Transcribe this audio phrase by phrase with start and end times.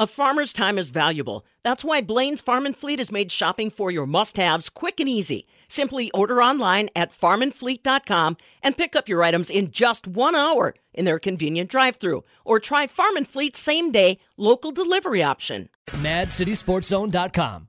[0.00, 1.44] A farmer's time is valuable.
[1.64, 5.48] That's why Blain's Farm and Fleet has made shopping for your must-haves quick and easy.
[5.66, 11.04] Simply order online at farmandfleet.com and pick up your items in just 1 hour in
[11.04, 15.68] their convenient drive-through or try Farm and Fleet's same-day local delivery option.
[15.88, 17.66] MadCitySportsZone.com.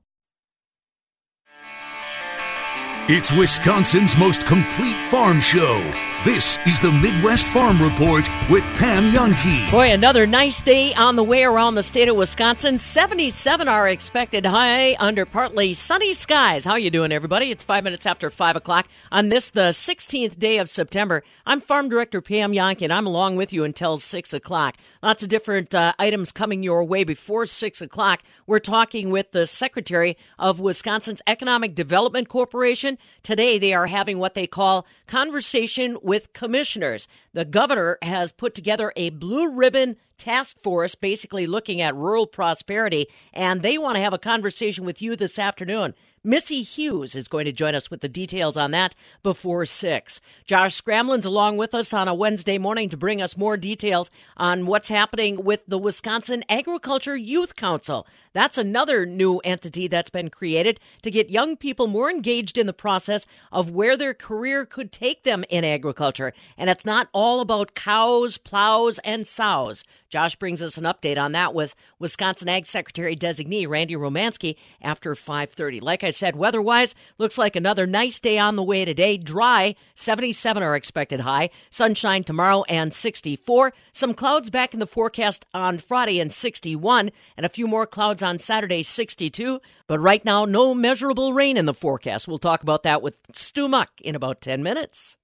[3.08, 6.09] It's Wisconsin's most complete farm show.
[6.22, 9.70] This is the Midwest Farm Report with Pam Jahnke.
[9.70, 12.78] Boy, another nice day on the way around the state of Wisconsin.
[12.78, 16.66] 77 are expected high under partly sunny skies.
[16.66, 17.50] How are you doing, everybody?
[17.50, 21.22] It's five minutes after 5 o'clock on this, the 16th day of September.
[21.46, 24.76] I'm Farm Director Pam Jahnke, and I'm along with you until 6 o'clock.
[25.02, 28.22] Lots of different uh, items coming your way before 6 o'clock.
[28.46, 32.98] We're talking with the Secretary of Wisconsin's Economic Development Corporation.
[33.22, 37.06] Today, they are having what they call Conversation with Commissioners.
[37.34, 43.06] The governor has put together a blue ribbon task force basically looking at rural prosperity,
[43.32, 45.94] and they want to have a conversation with you this afternoon.
[46.24, 50.20] Missy Hughes is going to join us with the details on that before 6.
[50.44, 54.66] Josh Scramlin's along with us on a Wednesday morning to bring us more details on
[54.66, 58.04] what's happening with the Wisconsin Agriculture Youth Council.
[58.32, 62.72] That's another new entity that's been created to get young people more engaged in the
[62.72, 66.32] process of where their career could take them in agriculture.
[66.56, 69.84] And it's not all about cows, plows, and sows.
[70.08, 75.14] Josh brings us an update on that with Wisconsin Ag Secretary designee Randy Romanski after
[75.14, 75.80] 5:30.
[75.80, 79.16] Like I said, weather-wise, looks like another nice day on the way today.
[79.16, 81.50] Dry, 77 are expected high.
[81.70, 83.72] Sunshine tomorrow and 64.
[83.92, 88.19] Some clouds back in the forecast on Friday and 61, and a few more clouds
[88.22, 89.60] on Saturday 62.
[89.86, 92.28] But right now, no measurable rain in the forecast.
[92.28, 95.16] We'll talk about that with Stu Muck in about 10 minutes.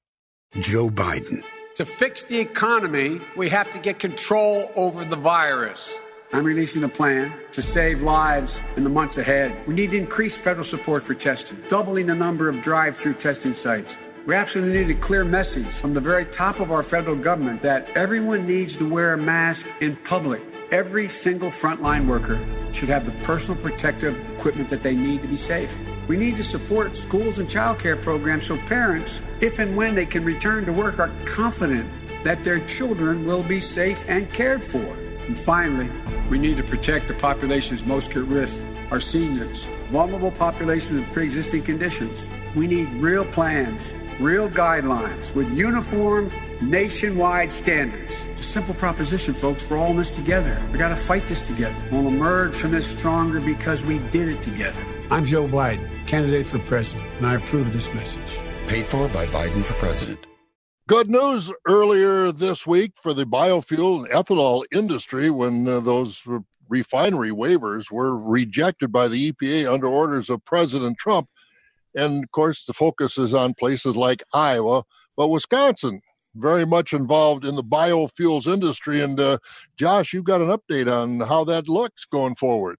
[0.61, 1.45] Joe Biden
[1.77, 5.95] to fix the economy, we have to get control over the virus.
[6.33, 9.55] I'm releasing a plan to save lives in the months ahead.
[9.67, 13.53] We need to increase federal support for testing, doubling the number of drive through testing
[13.53, 13.99] sites.
[14.25, 17.95] We absolutely need a clear message from the very top of our federal government that
[17.95, 20.41] everyone needs to wear a mask in public.
[20.73, 25.37] Every single frontline worker should have the personal protective equipment that they need to be
[25.37, 25.79] safe.
[26.09, 30.25] We need to support schools and childcare programs so parents, if and when they can
[30.25, 31.89] return to work, are confident
[32.25, 34.97] that their children will be safe and cared for.
[35.29, 35.89] And finally,
[36.31, 38.61] we need to protect the populations most at risk,
[38.91, 42.29] our seniors, vulnerable populations with pre existing conditions.
[42.57, 48.26] We need real plans, real guidelines with uniform nationwide standards.
[48.37, 49.69] It's a simple proposition, folks.
[49.71, 50.63] We're all in this together.
[50.71, 51.75] We got to fight this together.
[51.91, 54.85] We'll emerge from this stronger because we did it together.
[55.11, 58.39] I'm Joe Biden, candidate for president, and I approve this message.
[58.67, 60.27] Paid for by Biden for president.
[60.87, 66.23] Good news earlier this week for the biofuel and ethanol industry when uh, those
[66.69, 71.31] refinery waivers were rejected by the EPA under orders of President Trump.
[71.95, 74.83] And of course, the focus is on places like Iowa,
[75.17, 76.03] but Wisconsin
[76.37, 79.01] very much involved in the biofuels industry.
[79.01, 79.39] And uh,
[79.77, 82.79] Josh, you've got an update on how that looks going forward.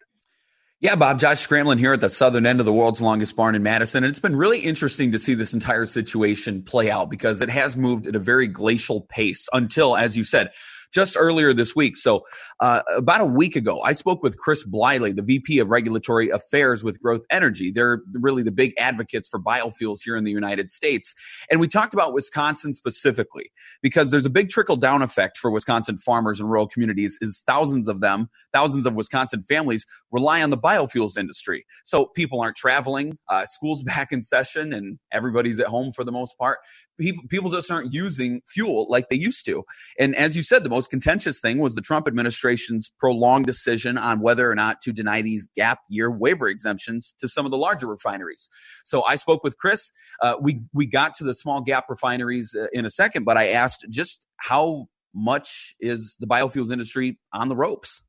[0.80, 3.64] Yeah, Bob, Josh Scramlin here at the southern end of the world's longest barn in
[3.64, 4.04] Madison.
[4.04, 7.76] And it's been really interesting to see this entire situation play out because it has
[7.76, 10.52] moved at a very glacial pace until, as you said,
[10.94, 11.98] just earlier this week.
[11.98, 12.26] So,
[12.60, 16.84] uh, about a week ago, I spoke with Chris Bliley, the VP of Regulatory Affairs
[16.84, 17.72] with Growth Energy.
[17.72, 21.14] They're really the big advocates for biofuels here in the United States.
[21.52, 25.98] And we talked about Wisconsin specifically because there's a big trickle down effect for Wisconsin
[25.98, 30.58] farmers and rural communities is thousands of them, thousands of Wisconsin families rely on the
[30.58, 31.66] biofuels industry.
[31.84, 36.12] So people aren't traveling, uh, school's back in session and everybody's at home for the
[36.12, 36.60] most part.
[37.00, 39.64] People, people just aren't using fuel like they used to.
[40.00, 44.22] And as you said, the most contentious thing was the Trump administration's prolonged decision on
[44.22, 47.88] whether or not to deny these gap year waiver exemptions to some of the larger
[47.88, 48.50] refineries.
[48.86, 49.92] So I spoke with Chris.
[50.22, 53.50] Uh, we we got to the small gap refineries uh, in a second, but I
[53.50, 58.04] asked just how much is the biofuels industry on the ropes?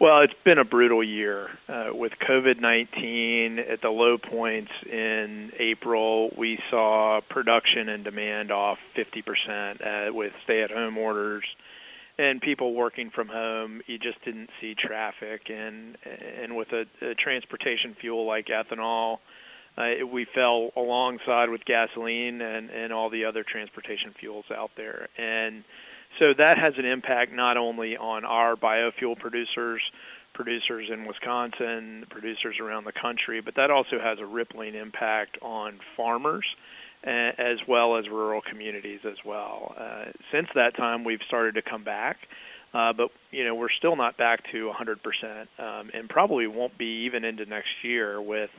[0.00, 5.52] Well, it's been a brutal year uh, with COVID 19 at the low points in
[5.58, 6.30] April.
[6.36, 11.44] We saw production and demand off 50% uh, with stay at home orders
[12.18, 15.42] and people working from home, you just didn't see traffic.
[15.48, 15.96] And
[16.42, 19.18] and with a, a transportation fuel like ethanol,
[19.76, 25.08] uh, we fell alongside with gasoline and and all the other transportation fuels out there.
[25.18, 25.64] And
[26.18, 29.82] so that has an impact not only on our biofuel producers,
[30.32, 35.80] producers in Wisconsin, producers around the country, but that also has a rippling impact on
[35.96, 36.46] farmers
[37.04, 39.74] as well as rural communities as well.
[39.78, 42.18] Uh, since that time, we've started to come back.
[42.72, 47.04] Uh, but you know we're still not back to 100%, um, and probably won't be
[47.06, 48.20] even into next year.
[48.20, 48.50] With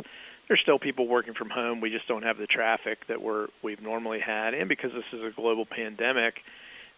[0.47, 1.81] there's still people working from home.
[1.81, 5.19] We just don't have the traffic that we're we've normally had, and because this is
[5.21, 6.36] a global pandemic,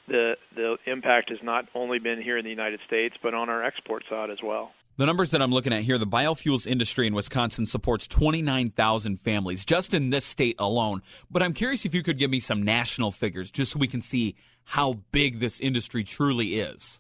[0.07, 3.63] the the impact has not only been here in the United States, but on our
[3.63, 4.71] export side as well.
[4.97, 9.63] The numbers that I'm looking at here, the biofuels industry in Wisconsin supports 29,000 families
[9.63, 11.03] just in this state alone.
[11.29, 14.01] But I'm curious if you could give me some national figures just so we can
[14.01, 14.35] see
[14.65, 16.99] how big this industry truly is.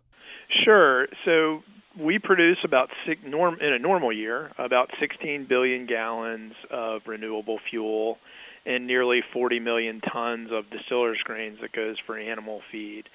[0.63, 1.07] Sure.
[1.25, 1.63] So
[1.99, 7.57] we produce about six, norm, in a normal year about 16 billion gallons of renewable
[7.67, 8.19] fuel
[8.67, 13.05] and nearly 40 million tons of distillers grains that goes for animal feed.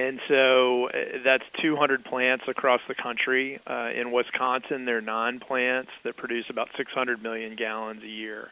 [0.00, 3.60] And so uh, that's 200 plants across the country.
[3.66, 8.48] Uh, in Wisconsin, there are nine plants that produce about 600 million gallons a year.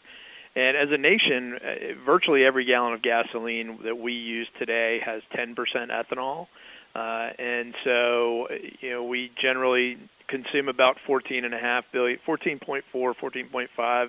[0.54, 5.22] And as a nation, uh, virtually every gallon of gasoline that we use today has
[5.34, 5.54] 10%
[5.90, 6.48] ethanol.
[6.94, 8.48] Uh, and so,
[8.80, 9.96] you know, we generally
[10.28, 14.08] consume about 14.5 billion, 14.4, 14.5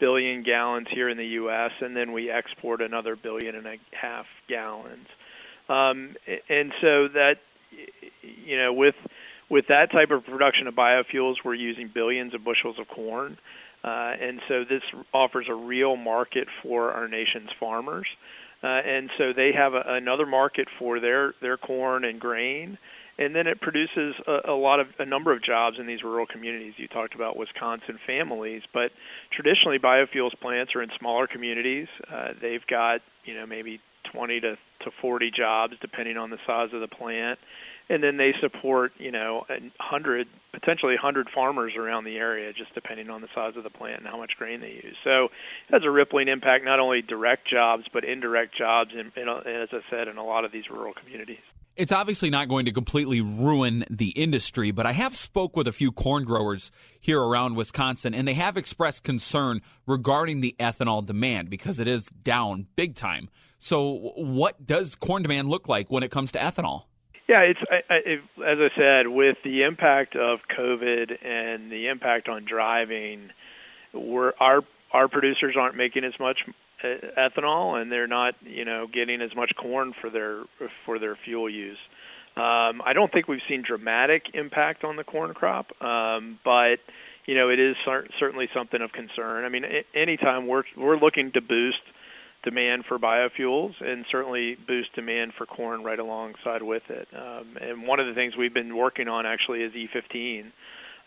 [0.00, 4.26] billion gallons here in the U.S., and then we export another billion and a half
[4.48, 5.06] gallons.
[5.68, 6.16] Um,
[6.48, 7.36] and so that,
[8.22, 8.94] you know, with
[9.50, 13.38] with that type of production of biofuels, we're using billions of bushels of corn.
[13.82, 14.82] Uh, and so this
[15.14, 18.06] offers a real market for our nation's farmers.
[18.62, 22.76] Uh, and so they have a, another market for their, their corn and grain.
[23.16, 26.26] And then it produces a, a lot of a number of jobs in these rural
[26.26, 26.74] communities.
[26.76, 28.90] You talked about Wisconsin families, but
[29.32, 31.88] traditionally biofuels plants are in smaller communities.
[32.12, 33.80] Uh, they've got you know maybe
[34.12, 37.38] 20 to, to 40 jobs depending on the size of the plant.
[37.90, 42.52] And then they support you know a hundred potentially a hundred farmers around the area
[42.52, 44.96] just depending on the size of the plant and how much grain they use.
[45.04, 45.26] So
[45.68, 49.68] it has a rippling impact not only direct jobs but indirect jobs in, in as
[49.72, 51.38] i said in a lot of these rural communities.
[51.78, 55.72] It's obviously not going to completely ruin the industry, but I have spoke with a
[55.72, 61.50] few corn growers here around Wisconsin, and they have expressed concern regarding the ethanol demand
[61.50, 63.28] because it is down big time.
[63.58, 66.84] So, what does corn demand look like when it comes to ethanol?
[67.28, 71.88] Yeah, it's I, I, it, as I said, with the impact of COVID and the
[71.88, 73.30] impact on driving,
[73.92, 74.62] we're our
[74.92, 76.38] our producers aren't making as much
[76.84, 80.44] ethanol, and they're not, you know, getting as much corn for their
[80.86, 81.78] for their fuel use.
[82.36, 86.76] Um, I don't think we've seen dramatic impact on the corn crop, um, but
[87.26, 89.44] you know, it is cer- certainly something of concern.
[89.44, 89.64] I mean,
[89.94, 91.82] anytime we're we're looking to boost
[92.44, 97.08] demand for biofuels and certainly boost demand for corn right alongside with it.
[97.12, 100.52] Um, and one of the things we've been working on actually is E15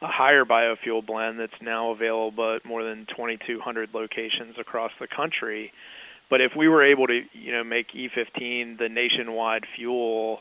[0.02, 5.72] a higher biofuel blend that's now available at more than 2,200 locations across the country.
[6.30, 10.40] But if we were able to, you know, make E15 the nationwide fuel,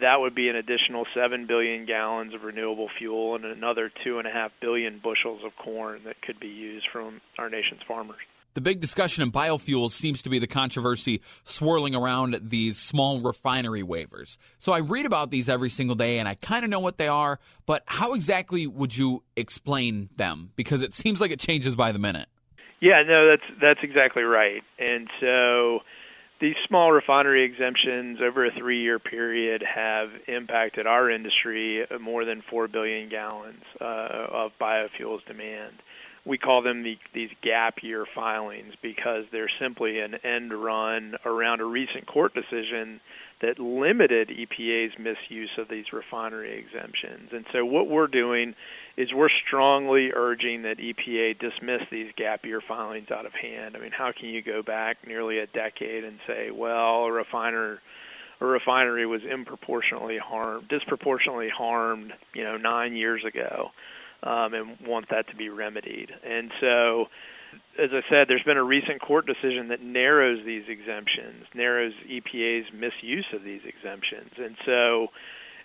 [0.00, 5.00] that would be an additional 7 billion gallons of renewable fuel and another 2.5 billion
[5.02, 8.16] bushels of corn that could be used from our nation's farmers.
[8.54, 13.82] The big discussion in biofuels seems to be the controversy swirling around these small refinery
[13.82, 14.36] waivers.
[14.58, 17.08] So I read about these every single day and I kind of know what they
[17.08, 20.52] are, but how exactly would you explain them?
[20.54, 22.28] Because it seems like it changes by the minute.
[22.80, 24.62] Yeah, no, that's that's exactly right.
[24.78, 25.80] And so
[26.40, 32.68] these small refinery exemptions over a 3-year period have impacted our industry more than 4
[32.68, 35.74] billion gallons uh, of biofuels demand
[36.26, 41.60] we call them the, these gap year filings because they're simply an end run around
[41.60, 43.00] a recent court decision
[43.42, 47.30] that limited EPA's misuse of these refinery exemptions.
[47.32, 48.54] And so what we're doing
[48.96, 53.76] is we're strongly urging that EPA dismiss these gap year filings out of hand.
[53.76, 57.80] I mean, how can you go back nearly a decade and say, well, a refiner
[58.40, 63.70] a refinery was improportionately harmed, disproportionately harmed, you know, 9 years ago
[64.24, 66.10] um, and want that to be remedied.
[66.24, 67.06] And so,
[67.78, 72.66] as I said, there's been a recent court decision that narrows these exemptions, narrows EPA's
[72.72, 74.32] misuse of these exemptions.
[74.38, 75.08] And so,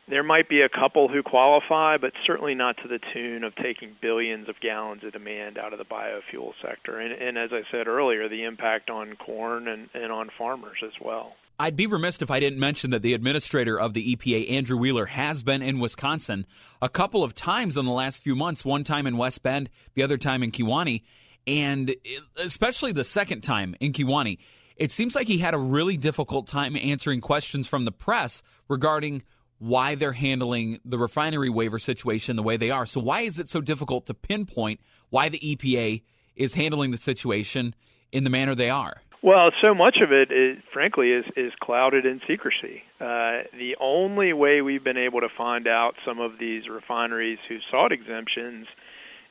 [0.10, 3.96] there might be a couple who qualify, but certainly not to the tune of taking
[4.02, 7.00] billions of gallons of demand out of the biofuel sector.
[7.00, 10.94] And, and as I said earlier, the impact on corn and, and on farmers as
[11.00, 11.34] well.
[11.62, 15.08] I'd be remiss if I didn't mention that the administrator of the EPA, Andrew Wheeler,
[15.08, 16.48] has been in Wisconsin
[16.82, 20.02] a couple of times in the last few months, one time in West Bend, the
[20.02, 21.04] other time in Kewaunee,
[21.46, 21.94] and
[22.38, 24.38] especially the second time in Kewaunee.
[24.78, 29.24] It seems like he had a really difficult time answering questions from the press regarding
[29.58, 32.86] why they're handling the refinery waiver situation the way they are.
[32.86, 36.04] So, why is it so difficult to pinpoint why the EPA
[36.38, 37.76] is handling the situation
[38.14, 39.02] in the manner they are?
[39.22, 42.84] Well, so much of it, is, frankly, is is clouded in secrecy.
[43.02, 47.58] Uh, the only way we've been able to find out some of these refineries who
[47.70, 48.68] sought exemptions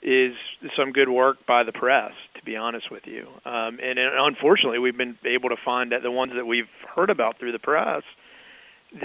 [0.02, 0.34] is
[0.76, 2.12] some good work by the press.
[2.36, 6.02] To be honest with you, um, and, and unfortunately, we've been able to find that
[6.02, 8.02] the ones that we've heard about through the press,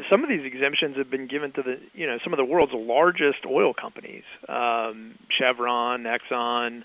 [0.09, 2.73] some of these exemptions have been given to the you know some of the world's
[2.75, 6.83] largest oil companies, um, Chevron, Exxon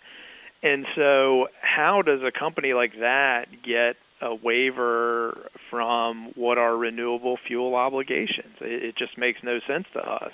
[0.62, 7.38] and so, how does a company like that get a waiver from what are renewable
[7.46, 8.56] fuel obligations?
[8.60, 10.32] It, it just makes no sense to us.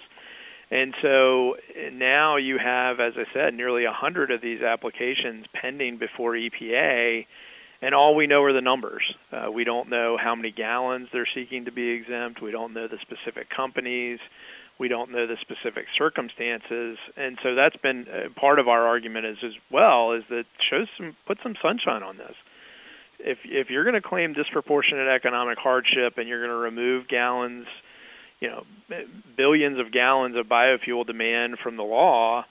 [0.70, 1.56] And so
[1.92, 7.26] now you have, as I said, nearly a hundred of these applications pending before EPA,
[7.82, 9.02] and all we know are the numbers.
[9.30, 12.40] Uh, we don't know how many gallons they're seeking to be exempt.
[12.40, 14.18] We don't know the specific companies.
[14.78, 19.26] We don't know the specific circumstances, and so that's been uh, part of our argument
[19.26, 22.34] as well is that shows some put some sunshine on this.
[23.20, 27.66] If if you're going to claim disproportionate economic hardship and you're going to remove gallons,
[28.40, 28.64] you know,
[29.36, 32.44] billions of gallons of biofuel demand from the law,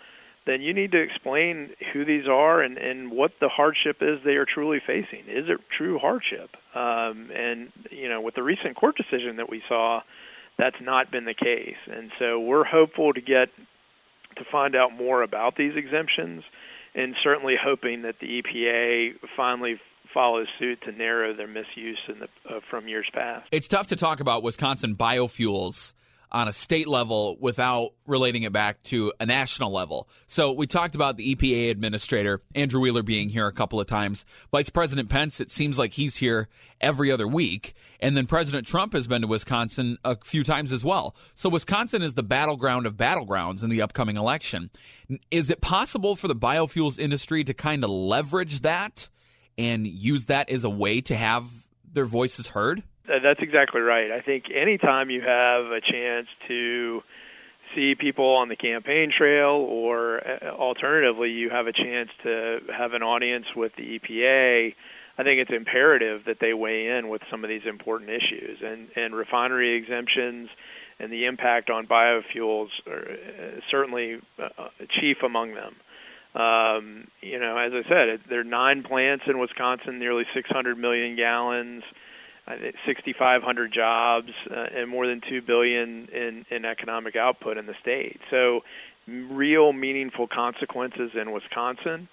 [0.46, 4.36] then you need to explain who these are and, and what the hardship is they
[4.36, 5.22] are truly facing.
[5.28, 6.50] Is it true hardship?
[6.76, 10.02] Um, and you know, with the recent court decision that we saw,
[10.58, 11.78] that's not been the case.
[11.92, 13.50] And so we're hopeful to get
[14.38, 16.44] to find out more about these exemptions
[16.96, 19.80] and certainly hoping that the EPA finally
[20.14, 23.48] follows suit to narrow their misuse the, uh, from years past.
[23.52, 25.94] It's tough to talk about Wisconsin biofuels
[26.34, 30.10] on a state level without relating it back to a national level.
[30.26, 34.26] So we talked about the EPA administrator, Andrew Wheeler, being here a couple of times.
[34.52, 36.48] Vice President Pence, it seems like he's here
[36.82, 37.74] every other week.
[38.00, 41.16] And then President Trump has been to Wisconsin a few times as well.
[41.36, 44.72] So Wisconsin is the battleground of battlegrounds in the upcoming election.
[45.30, 49.08] Is it possible for the biofuels industry to kind of leverage that
[49.56, 51.48] and use that as a way to have
[51.94, 52.84] their voices heard?
[53.08, 54.12] That's exactly right.
[54.12, 57.02] I think anytime you have a chance to
[57.76, 62.94] see people on the campaign trail, or uh, alternatively, you have a chance to have
[62.94, 64.74] an audience with the EPA,
[65.18, 68.60] I think it's imperative that they weigh in with some of these important issues.
[68.64, 70.50] And, and refinery exemptions
[71.00, 74.70] and the impact on biofuels are uh, certainly uh,
[75.00, 75.76] chief among them.
[76.42, 81.16] Um, you know, as I said, there are nine plants in Wisconsin, nearly 600 million
[81.16, 81.84] gallons.
[82.48, 88.20] 6,500 jobs uh, and more than two billion in, in economic output in the state.
[88.30, 88.62] So,
[89.08, 92.08] real meaningful consequences in Wisconsin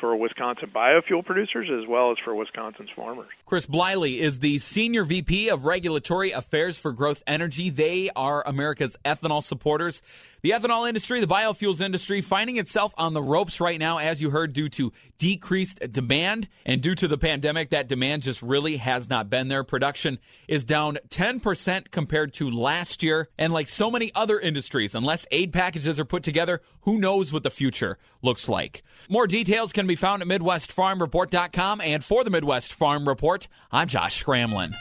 [0.00, 3.28] for Wisconsin biofuel producers as well as for Wisconsin's farmers.
[3.46, 7.70] Chris Bliley is the Senior VP of Regulatory Affairs for Growth Energy.
[7.70, 10.02] They are America's ethanol supporters.
[10.42, 14.30] The ethanol industry, the biofuels industry, finding itself on the ropes right now, as you
[14.30, 16.48] heard, due to decreased demand.
[16.66, 19.64] And due to the pandemic, that demand just really has not been there.
[19.64, 23.28] Production is down 10% compared to last year.
[23.38, 27.42] And like so many other industries, unless aid packages are put together, who knows what
[27.42, 28.82] the future looks like.
[29.08, 31.80] More details can be found at MidwestFarmReport.com.
[31.80, 34.74] And for the Midwest Farm Report, I'm Josh Scramlin.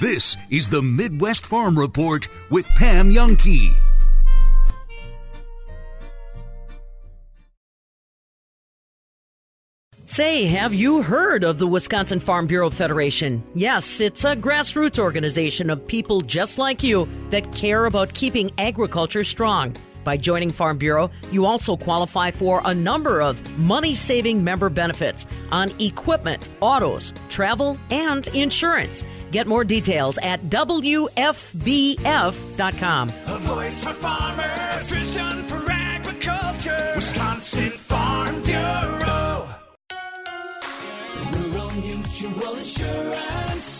[0.00, 3.74] This is the Midwest Farm Report with Pam Jahnke.
[10.10, 13.44] Say, have you heard of the Wisconsin Farm Bureau Federation?
[13.54, 19.22] Yes, it's a grassroots organization of people just like you that care about keeping agriculture
[19.22, 19.76] strong.
[20.04, 25.26] By joining Farm Bureau, you also qualify for a number of money saving member benefits
[25.50, 29.04] on equipment, autos, travel, and insurance.
[29.30, 31.08] Get more details at WFBF.com.
[33.08, 36.92] A voice for farmers, vision for agriculture.
[36.96, 39.48] Wisconsin Farm Bureau.
[41.32, 43.79] Rural Mutual Insurance,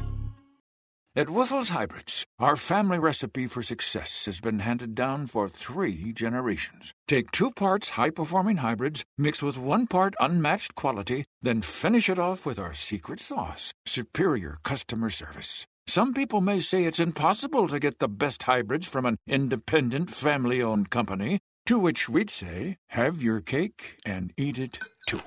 [1.13, 6.93] At Wyffels Hybrids, our family recipe for success has been handed down for three generations.
[7.05, 12.17] Take two parts high performing hybrids, mix with one part unmatched quality, then finish it
[12.17, 15.67] off with our secret sauce superior customer service.
[15.85, 20.61] Some people may say it's impossible to get the best hybrids from an independent, family
[20.61, 25.19] owned company, to which we'd say, have your cake and eat it too.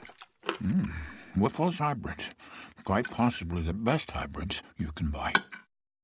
[0.46, 0.94] Mmm,
[1.36, 2.30] Wyffels Hybrids.
[2.84, 5.34] Quite possibly the best hybrids you can buy.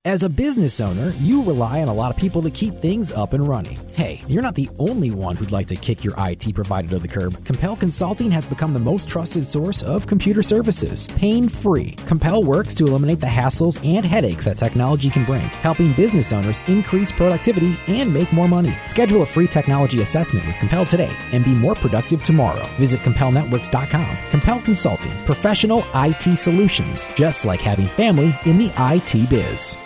[0.06, 3.34] As a business owner, you rely on a lot of people to keep things up
[3.34, 3.76] and running.
[3.92, 7.06] Hey, you're not the only one who'd like to kick your IT provider to the
[7.06, 7.44] curb.
[7.44, 11.90] Compel Consulting has become the most trusted source of computer services, pain free.
[12.06, 16.66] Compel works to eliminate the hassles and headaches that technology can bring, helping business owners
[16.66, 18.74] increase productivity and make more money.
[18.86, 22.64] Schedule a free technology assessment with Compel today and be more productive tomorrow.
[22.78, 24.16] Visit CompelNetworks.com.
[24.30, 29.76] Compel Consulting, professional IT solutions, just like having family in the IT biz.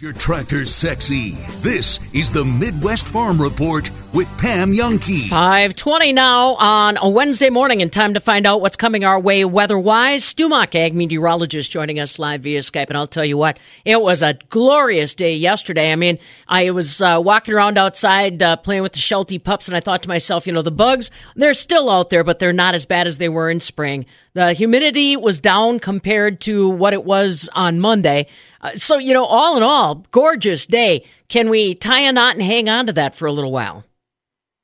[0.00, 1.32] Your tractor's sexy.
[1.58, 5.28] This is the Midwest Farm Report with Pam Jahnke.
[5.28, 9.44] 520 now on a Wednesday morning and time to find out what's coming our way
[9.44, 10.24] weather-wise.
[10.24, 12.86] Stu ag meteorologist, joining us live via Skype.
[12.90, 15.90] And I'll tell you what, it was a glorious day yesterday.
[15.90, 19.76] I mean, I was uh, walking around outside uh, playing with the Sheltie pups and
[19.76, 22.76] I thought to myself, you know, the bugs, they're still out there, but they're not
[22.76, 24.06] as bad as they were in spring.
[24.34, 28.28] The humidity was down compared to what it was on Monday.
[28.60, 31.04] Uh, so, you know, all in all, gorgeous day.
[31.28, 33.84] Can we tie a knot and hang on to that for a little while?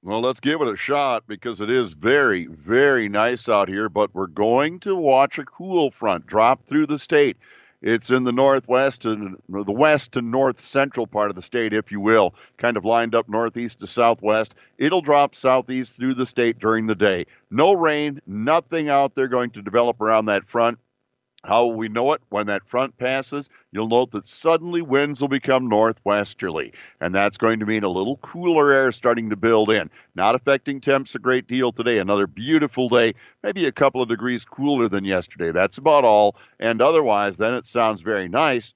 [0.03, 4.15] Well, let's give it a shot because it is very, very nice out here, but
[4.15, 7.39] we're going to watch a cool front drop through the state.
[7.81, 11.93] It's in the northwest and the west to north central part of the state, if
[11.93, 14.55] you will, kind of lined up northeast to southwest.
[14.79, 17.27] It'll drop southeast through the state during the day.
[17.51, 20.79] No rain, nothing out there going to develop around that front.
[21.45, 22.23] How will we know it?
[22.31, 27.61] When that front passes, you'll note that suddenly winds will become northwesterly, and that's going
[27.61, 29.91] to mean a little cooler air starting to build in.
[30.15, 31.99] Not affecting temps a great deal today.
[31.99, 35.53] Another beautiful day, maybe a couple of degrees cooler than yesterday.
[35.53, 36.37] That's about all.
[36.61, 38.73] And otherwise, then it sounds very nice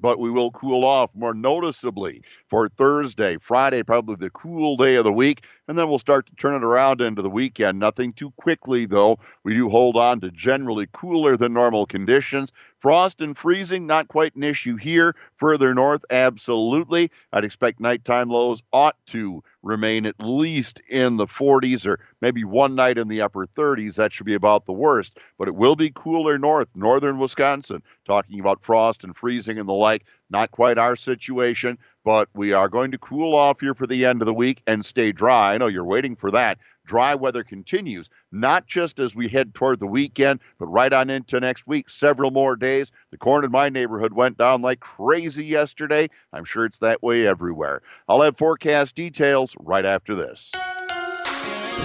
[0.00, 3.36] but we will cool off more noticeably for Thursday.
[3.40, 6.64] Friday, probably the cool day of the week, and then we'll start to turn it
[6.64, 7.78] around into the weekend.
[7.78, 9.18] Nothing too quickly, though.
[9.44, 12.52] We do hold on to generally cooler than normal conditions.
[12.80, 15.16] Frost and freezing, not quite an issue here.
[15.36, 17.10] Further north, absolutely.
[17.32, 22.74] I'd expect nighttime lows ought to remain at least in the 40s or maybe one
[22.74, 23.94] night in the upper 30s.
[23.94, 25.18] That should be about the worst.
[25.38, 29.72] But it will be cooler north, northern Wisconsin, talking about frost and freezing and the
[29.72, 30.04] like.
[30.34, 34.20] Not quite our situation, but we are going to cool off here for the end
[34.20, 35.54] of the week and stay dry.
[35.54, 36.58] I know you're waiting for that.
[36.84, 41.38] Dry weather continues, not just as we head toward the weekend, but right on into
[41.38, 41.88] next week.
[41.88, 42.90] Several more days.
[43.12, 46.08] The corn in my neighborhood went down like crazy yesterday.
[46.32, 47.82] I'm sure it's that way everywhere.
[48.08, 50.50] I'll have forecast details right after this.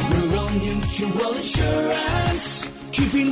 [0.09, 3.31] Rural Mutual Insurance, keeping.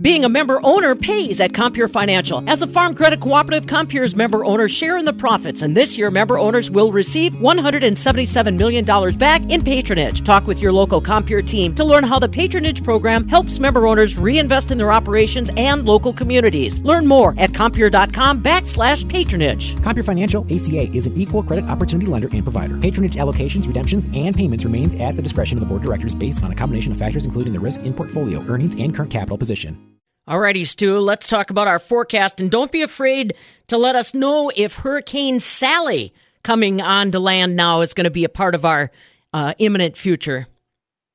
[0.00, 2.48] Being a member owner pays at Compeer Financial.
[2.48, 6.08] As a Farm Credit Cooperative, Compeer's member owners share in the profits, and this year
[6.08, 8.84] member owners will receive $177 million
[9.18, 10.22] back in patronage.
[10.22, 14.16] Talk with your local Compeer team to learn how the patronage program helps member owners
[14.16, 16.78] reinvest in their operations and local communities.
[16.78, 19.74] Learn more at Compeer.com backslash patronage.
[19.82, 22.78] Compeer Financial ACA is an equal credit opportunity lender and provider.
[22.78, 26.44] Patronage allocations, redemptions, and payments remains at the discretion of the board of directors based
[26.44, 29.87] on a combination of factors including the risk in portfolio, earnings, and current capital position.
[30.28, 32.38] Alrighty, Stu, let's talk about our forecast.
[32.38, 33.32] And don't be afraid
[33.68, 36.12] to let us know if Hurricane Sally
[36.42, 38.90] coming on to land now is going to be a part of our
[39.32, 40.46] uh, imminent future.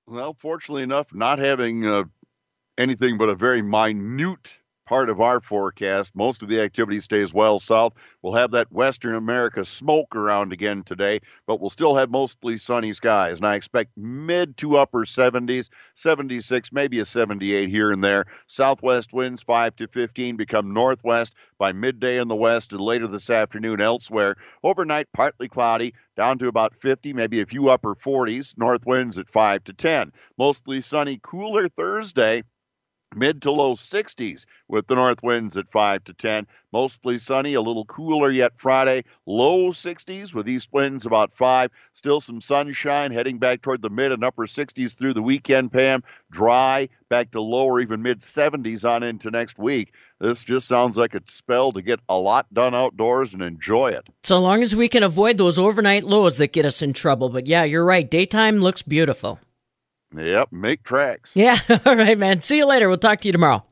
[0.07, 2.05] Well, fortunately enough, not having uh,
[2.75, 6.11] anything but a very minute part of our forecast.
[6.15, 7.93] Most of the activity stays well south.
[8.21, 12.93] We'll have that Western America smoke around again today, but we'll still have mostly sunny
[12.93, 13.37] skies.
[13.37, 18.25] And I expect mid to upper 70s, 76, maybe a 78 here and there.
[18.47, 23.29] Southwest winds 5 to 15 become northwest by midday in the west and later this
[23.29, 24.35] afternoon elsewhere.
[24.63, 28.57] Overnight, partly cloudy, down to about 50, maybe a few upper 40s.
[28.57, 30.11] North winds at 5 to 10.
[30.37, 32.43] Mostly sunny, cooler Thursday
[33.15, 37.61] mid to low 60s with the north winds at 5 to 10 mostly sunny a
[37.61, 43.37] little cooler yet friday low 60s with east winds about 5 still some sunshine heading
[43.37, 47.79] back toward the mid and upper 60s through the weekend pam dry back to lower
[47.79, 51.99] even mid 70s on into next week this just sounds like a spell to get
[52.07, 56.03] a lot done outdoors and enjoy it So long as we can avoid those overnight
[56.03, 57.29] lows that get us in trouble.
[57.29, 58.09] But yeah, you're right.
[58.09, 59.39] Daytime looks beautiful.
[60.17, 61.59] Yep make tracks Yeah.
[61.85, 62.41] All right, man.
[62.41, 62.87] See you later.
[62.89, 63.63] We'll talk to you tomorrow.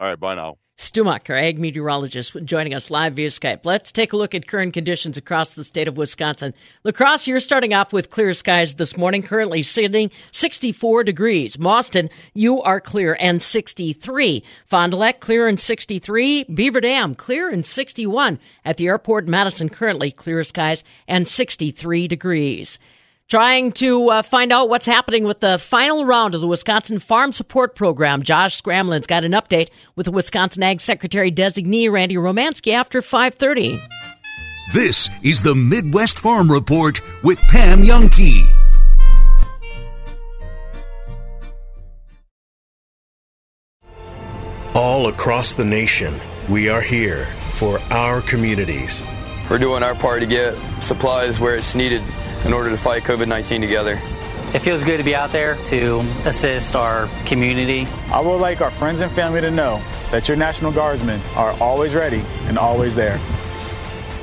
[0.00, 3.66] all right bye now Stumacher, our ag meteorologist, joining us live via Skype.
[3.66, 6.54] Let's take a look at current conditions across the state of Wisconsin.
[6.84, 11.58] La Crosse, you're starting off with clear skies this morning, currently sitting 64 degrees.
[11.58, 14.42] Mauston, you are clear and 63.
[14.64, 16.44] Fond du Lac, clear and 63.
[16.44, 18.38] Beaver Dam, clear and 61.
[18.64, 22.78] At the airport, Madison, currently clear skies and 63 degrees
[23.30, 27.32] trying to uh, find out what's happening with the final round of the Wisconsin Farm
[27.32, 28.22] Support Program.
[28.22, 33.80] Josh Scramlin's got an update with the Wisconsin Ag Secretary designee Randy Romanski after 5:30.
[34.74, 38.48] This is the Midwest Farm Report with Pam Jahnke.
[44.74, 46.14] All across the nation,
[46.48, 49.02] we are here for our communities.
[49.48, 52.02] We're doing our part to get supplies where it's needed
[52.44, 54.00] in order to fight COVID 19 together.
[54.52, 57.86] It feels good to be out there to assist our community.
[58.10, 61.94] I would like our friends and family to know that your National Guardsmen are always
[61.94, 63.18] ready and always there.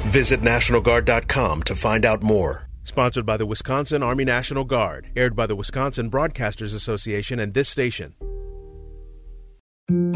[0.08, 2.67] Visit NationalGuard.com to find out more.
[2.84, 7.69] Sponsored by the Wisconsin Army National Guard, aired by the Wisconsin Broadcasters Association and this
[7.69, 8.15] station.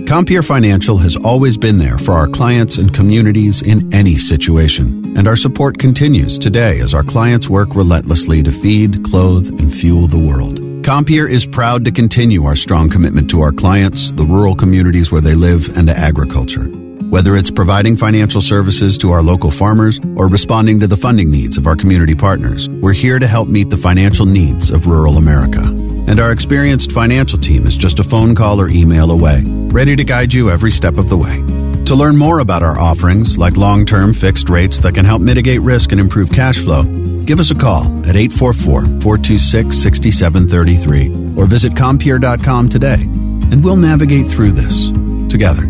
[0.05, 5.29] Compeer Financial has always been there for our clients and communities in any situation, and
[5.29, 10.19] our support continues today as our clients work relentlessly to feed, clothe, and fuel the
[10.19, 10.57] world.
[10.83, 15.21] Compeer is proud to continue our strong commitment to our clients, the rural communities where
[15.21, 16.65] they live, and to agriculture.
[17.09, 21.57] Whether it's providing financial services to our local farmers or responding to the funding needs
[21.57, 25.90] of our community partners, we're here to help meet the financial needs of rural America.
[26.07, 30.03] And our experienced financial team is just a phone call or email away, ready to
[30.03, 31.43] guide you every step of the way.
[31.85, 35.61] To learn more about our offerings, like long term fixed rates that can help mitigate
[35.61, 36.83] risk and improve cash flow,
[37.25, 44.27] give us a call at 844 426 6733 or visit Compeer.com today, and we'll navigate
[44.27, 44.89] through this
[45.29, 45.63] together.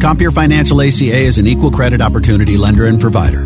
[0.00, 3.44] Compeer Financial ACA is an equal credit opportunity lender and provider.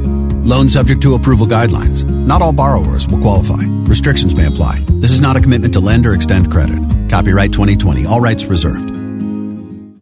[0.48, 2.08] Loan subject to approval guidelines.
[2.08, 3.64] Not all borrowers will qualify.
[3.84, 4.82] Restrictions may apply.
[4.88, 6.78] This is not a commitment to lend or extend credit.
[7.10, 8.06] Copyright 2020.
[8.06, 8.88] All rights reserved.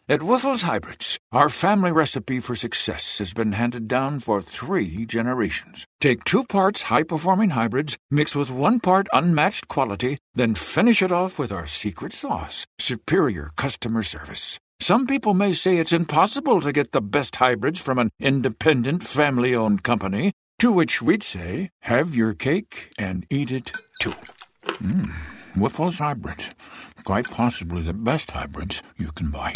[0.09, 5.85] At Wyffels Hybrids, our family recipe for success has been handed down for three generations.
[6.01, 11.11] Take two parts high performing hybrids, mix with one part unmatched quality, then finish it
[11.11, 14.61] off with our secret sauce superior customer service.
[14.81, 19.55] Some people may say it's impossible to get the best hybrids from an independent, family
[19.55, 24.15] owned company, to which we'd say, have your cake and eat it too.
[24.65, 25.12] Mmm,
[25.57, 26.51] Wyffels Hybrids.
[27.05, 29.53] Quite possibly the best hybrids you can buy.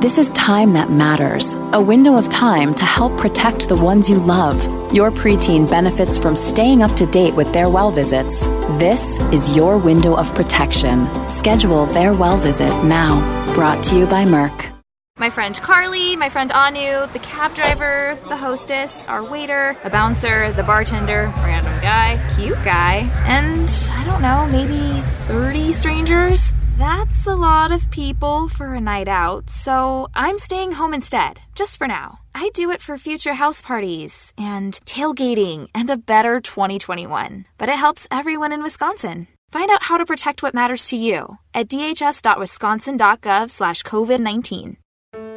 [0.00, 1.56] This is time that matters.
[1.72, 4.64] A window of time to help protect the ones you love.
[4.92, 8.46] Your preteen benefits from staying up to date with their well visits.
[8.78, 11.08] This is your window of protection.
[11.28, 13.18] Schedule their well visit now.
[13.54, 14.77] Brought to you by Merck.
[15.18, 20.52] My friend Carly, my friend Anu, the cab driver, the hostess, our waiter, a bouncer,
[20.52, 26.52] the bartender, random guy, cute guy, and I don't know, maybe 30 strangers?
[26.78, 31.78] That's a lot of people for a night out, so I'm staying home instead, just
[31.78, 32.20] for now.
[32.32, 37.44] I do it for future house parties and tailgating and a better 2021.
[37.58, 39.26] But it helps everyone in Wisconsin.
[39.50, 44.76] Find out how to protect what matters to you at dhs.wisconsin.gov slash COVID-19.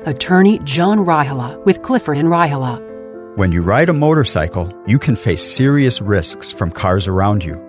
[0.07, 3.37] Attorney John Raihala with Clifford and Raihala.
[3.37, 7.63] When you ride a motorcycle, you can face serious risks from cars around you.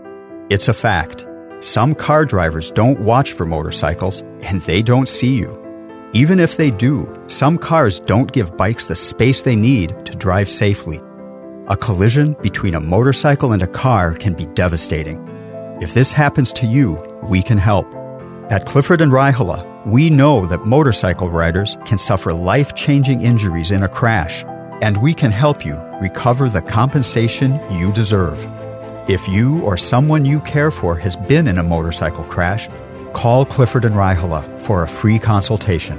[0.48, 1.26] It's a fact.
[1.60, 5.60] Some car drivers don't watch for motorcycles and they don't see you.
[6.14, 10.48] Even if they do, some cars don't give bikes the space they need to drive
[10.48, 11.02] safely.
[11.68, 15.22] A collision between a motorcycle and a car can be devastating.
[15.82, 17.94] If this happens to you, we can help.
[18.50, 23.82] At Clifford and Raihala, we know that motorcycle riders can suffer life changing injuries in
[23.82, 24.44] a crash,
[24.80, 28.46] and we can help you recover the compensation you deserve.
[29.08, 32.68] If you or someone you care for has been in a motorcycle crash,
[33.12, 35.98] call Clifford and Raihala for a free consultation.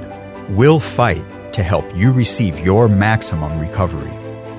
[0.56, 4.12] We'll fight to help you receive your maximum recovery.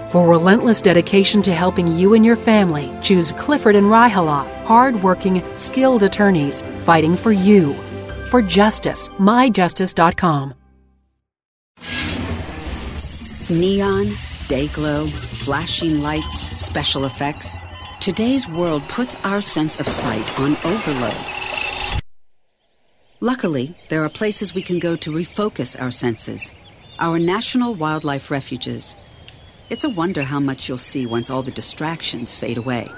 [0.09, 6.03] For relentless dedication to helping you and your family, choose Clifford and Raihala, hardworking, skilled
[6.03, 7.75] attorneys fighting for you.
[8.35, 10.55] For justice, myjustice.com.
[13.49, 14.07] Neon,
[14.49, 17.53] day glow, flashing lights, special effects.
[18.01, 21.15] Today's world puts our sense of sight on overload.
[23.21, 26.51] Luckily, there are places we can go to refocus our senses.
[26.99, 28.97] Our national wildlife refuges.
[29.69, 32.89] It's a wonder how much you'll see once all the distractions fade away.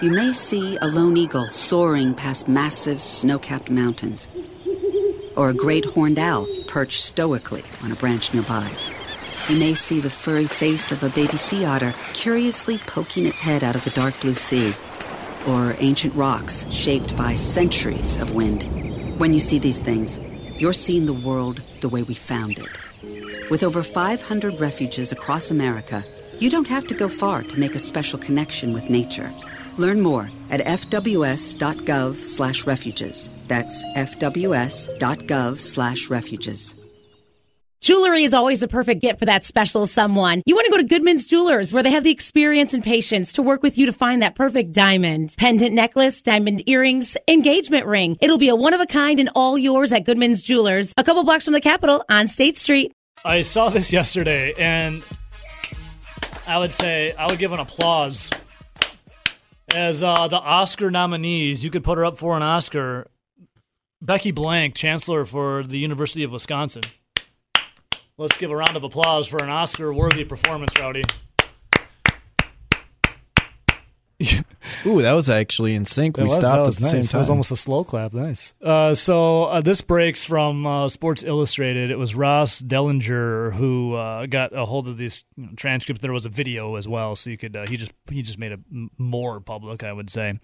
[0.00, 4.30] You may see a lone eagle soaring past massive snow capped mountains,
[5.36, 8.70] or a great horned owl perched stoically on a branch nearby.
[9.50, 13.62] You may see the furry face of a baby sea otter curiously poking its head
[13.62, 14.72] out of the dark blue sea,
[15.46, 18.62] or ancient rocks shaped by centuries of wind.
[19.20, 20.18] When you see these things,
[20.58, 23.50] you're seeing the world the way we found it.
[23.50, 26.06] With over 500 refuges across America,
[26.38, 29.30] you don't have to go far to make a special connection with nature.
[29.78, 33.30] Learn more at fws.gov/refuges.
[33.48, 36.74] That's fws.gov/refuges.
[37.80, 40.42] Jewelry is always the perfect gift for that special someone.
[40.44, 43.42] You want to go to Goodman's Jewelers, where they have the experience and patience to
[43.42, 45.34] work with you to find that perfect diamond.
[45.38, 48.18] Pendant necklace, diamond earrings, engagement ring.
[48.20, 51.24] It'll be a one of a kind and all yours at Goodman's Jewelers, a couple
[51.24, 52.92] blocks from the Capitol on State Street.
[53.24, 55.02] I saw this yesterday, and
[56.46, 58.28] I would say I would give an applause
[59.74, 61.64] as uh, the Oscar nominees.
[61.64, 63.10] You could put her up for an Oscar.
[64.02, 66.82] Becky Blank, Chancellor for the University of Wisconsin.
[68.16, 71.02] Let's give a round of applause for an Oscar worthy performance, Rowdy.
[74.86, 76.16] Ooh, that was actually in sync.
[76.16, 76.90] That we was- stopped at the nice.
[76.90, 77.18] same time.
[77.20, 78.12] was almost a slow clap.
[78.12, 78.54] Nice.
[78.62, 81.90] Uh, so uh, this breaks from uh, Sports Illustrated.
[81.90, 86.02] It was Ross Dellenger who uh, got a hold of these you know, transcripts.
[86.02, 87.56] There was a video as well, so you could.
[87.56, 88.60] Uh, he just he just made it
[88.98, 90.38] more public, I would say.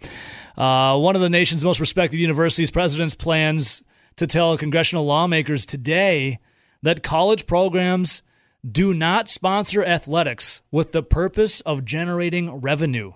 [0.56, 3.82] Uh, one of the nation's most respected universities' presidents plans
[4.16, 6.38] to tell congressional lawmakers today
[6.82, 8.22] that college programs
[8.68, 13.12] do not sponsor athletics with the purpose of generating revenue.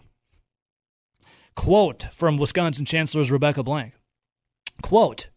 [1.56, 3.94] Quote from Wisconsin Chancellor's Rebecca Blank.
[4.82, 5.28] Quote,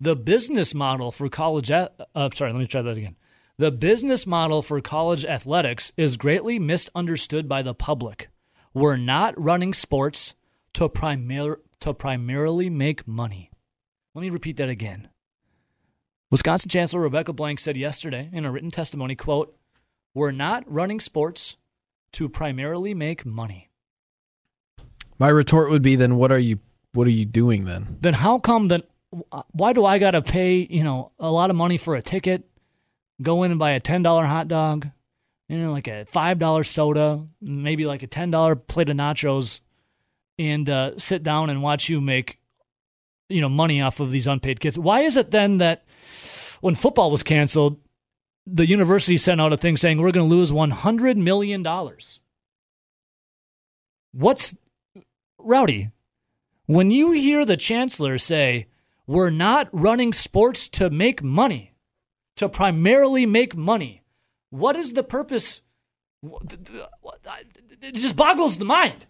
[0.00, 1.88] the business model for college, uh,
[2.34, 3.16] sorry, let me try that again.
[3.58, 8.28] The business model for college athletics is greatly misunderstood by the public.
[8.74, 10.34] We're not running sports
[10.74, 13.50] to, primar- to primarily make money.
[14.14, 15.08] Let me repeat that again.
[16.30, 19.54] Wisconsin Chancellor Rebecca Blank said yesterday in a written testimony, quote,
[20.14, 21.56] We're not running sports
[22.14, 23.68] to primarily make money.
[25.22, 26.58] My retort would be, then what are you?
[26.94, 27.96] What are you doing then?
[28.00, 28.88] then how come that
[29.52, 32.42] why do I got to pay, you know, a lot of money for a ticket,
[33.22, 34.88] go in and buy a $10 hot dog,
[35.48, 39.60] you know, like a $5 soda, maybe like a $10 plate of nachos
[40.40, 42.40] and uh, sit down and watch you make
[43.28, 44.76] you know, money off of these unpaid kids.
[44.76, 45.84] Why is it then that
[46.62, 47.78] when football was canceled,
[48.44, 52.18] the university sent out a thing saying we're going to lose 100 million dollars?
[54.10, 54.52] What's
[55.44, 55.90] Rowdy,
[56.66, 58.66] when you hear the chancellor say,
[59.06, 61.74] we're not running sports to make money,
[62.36, 64.02] to primarily make money,
[64.50, 65.60] what is the purpose?
[66.22, 69.06] It just boggles the mind.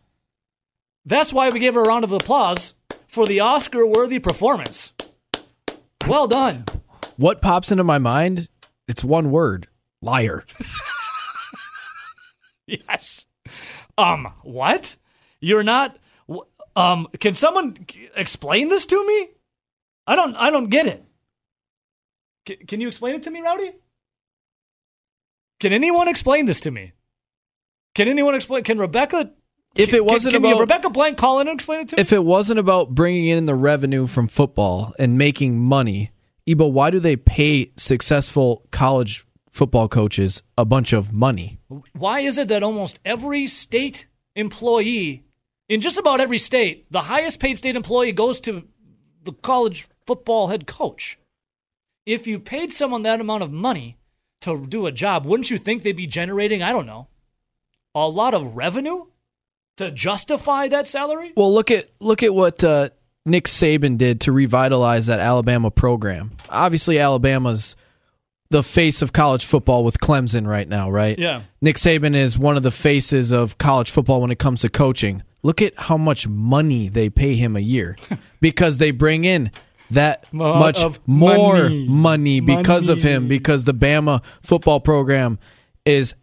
[1.04, 2.74] That's why we give her a round of applause
[3.06, 4.92] for the Oscar worthy performance.
[6.06, 6.64] Well done.
[7.16, 8.48] What pops into my mind?
[8.88, 9.68] It's one word:
[10.00, 10.44] liar.
[12.66, 13.26] Yes.
[13.98, 14.96] Um, what?
[15.40, 15.98] You're not
[16.76, 17.76] um can someone
[18.16, 19.28] explain this to me?
[20.06, 21.04] I don't I don't get it.
[22.48, 23.72] C- can you explain it to me, Rowdy?
[25.60, 26.92] Can anyone explain this to me?
[27.94, 29.30] Can anyone explain can Rebecca
[29.76, 31.96] If can- it wasn't can, can about- Rebecca Blank call in and explain it to
[31.96, 32.00] me?
[32.00, 36.10] If it wasn't about bringing in the revenue from football and making money,
[36.48, 41.60] Ebo, why do they pay successful college football coaches a bunch of money?
[41.92, 45.22] Why is it that almost every state employee,
[45.72, 48.64] in just about every state, the highest paid state employee goes to
[49.24, 51.18] the college football head coach?
[52.04, 53.96] If you paid someone that amount of money
[54.42, 57.08] to do a job, wouldn't you think they'd be generating, I don't know,
[57.94, 59.06] a lot of revenue
[59.78, 61.32] to justify that salary?
[61.36, 62.90] Well, look at look at what uh,
[63.24, 66.32] Nick Saban did to revitalize that Alabama program.
[66.50, 67.76] Obviously, Alabama's
[68.50, 71.18] the face of college football with Clemson right now, right?
[71.18, 71.44] Yeah.
[71.62, 75.22] Nick Saban is one of the faces of college football when it comes to coaching.
[75.42, 77.96] Look at how much money they pay him a year
[78.40, 79.50] because they bring in
[79.90, 81.86] that Lot much more money.
[81.88, 85.38] money because of him because the Bama football program
[85.84, 86.14] is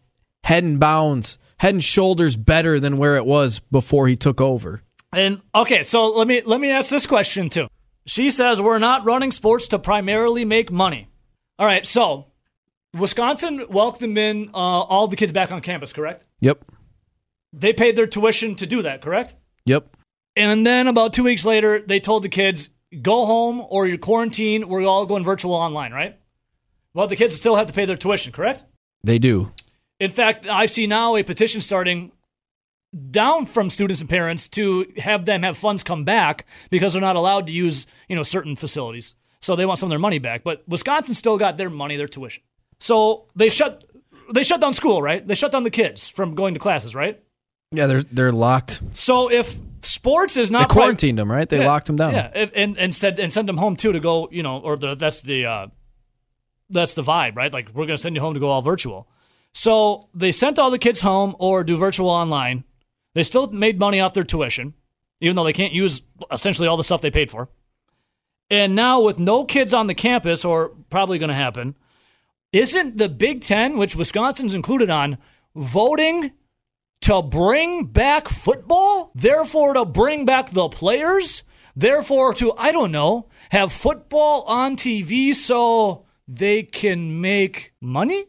[0.43, 4.81] head and bounds, head and shoulders better than where it was before he took over.
[5.11, 7.67] And okay, so let me let me ask this question too.
[8.05, 11.09] She says we're not running sports to primarily make money.
[11.57, 12.27] All right, so
[12.97, 16.25] Wisconsin welcomed in uh, all the kids back on campus, correct?
[16.39, 16.63] Yep.
[17.53, 19.35] They paid their tuition to do that, correct?
[19.65, 19.95] Yep.
[20.35, 22.69] And then about two weeks later, they told the kids,
[23.01, 24.65] go home or you're quarantined.
[24.65, 26.17] We're all going virtual online, right?
[26.93, 28.63] Well, the kids still have to pay their tuition, correct?
[29.03, 29.51] They do.
[29.99, 32.11] In fact, I see now a petition starting
[33.11, 37.15] down from students and parents to have them have funds come back because they're not
[37.15, 39.15] allowed to use, you know, certain facilities.
[39.41, 40.43] so they want some of their money back.
[40.43, 42.43] But Wisconsin still got their money, their tuition.
[42.79, 43.83] So they shut
[44.33, 45.25] they shut down school, right?
[45.25, 47.21] They shut down the kids from going to classes, right?
[47.71, 48.81] Yeah, they're they're locked.
[48.93, 51.47] So if sports is They not pri- quarantined them, right?
[51.47, 52.13] They Yeah, locked them down.
[52.13, 54.95] Yeah, and- and said and sent them home too to go, you know, or the,
[54.95, 55.67] that's the uh,
[56.69, 57.53] that's the vibe, right?
[57.53, 59.07] Like we're going to send you home to go all virtual.
[59.53, 62.63] So they sent all the kids home or do virtual online.
[63.13, 64.73] They still made money off their tuition,
[65.21, 66.01] even though they can't use
[66.31, 67.49] essentially all the stuff they paid for.
[68.51, 71.75] And now with no kids on the campus, or probably going to happen,
[72.51, 75.17] isn't the Big Ten, which Wisconsin's included on,
[75.55, 76.31] voting
[77.01, 79.11] to bring back football?
[79.15, 81.43] Therefore, to bring back the players?
[81.75, 88.25] Therefore, to, I don't know, have football on TV so they can make money?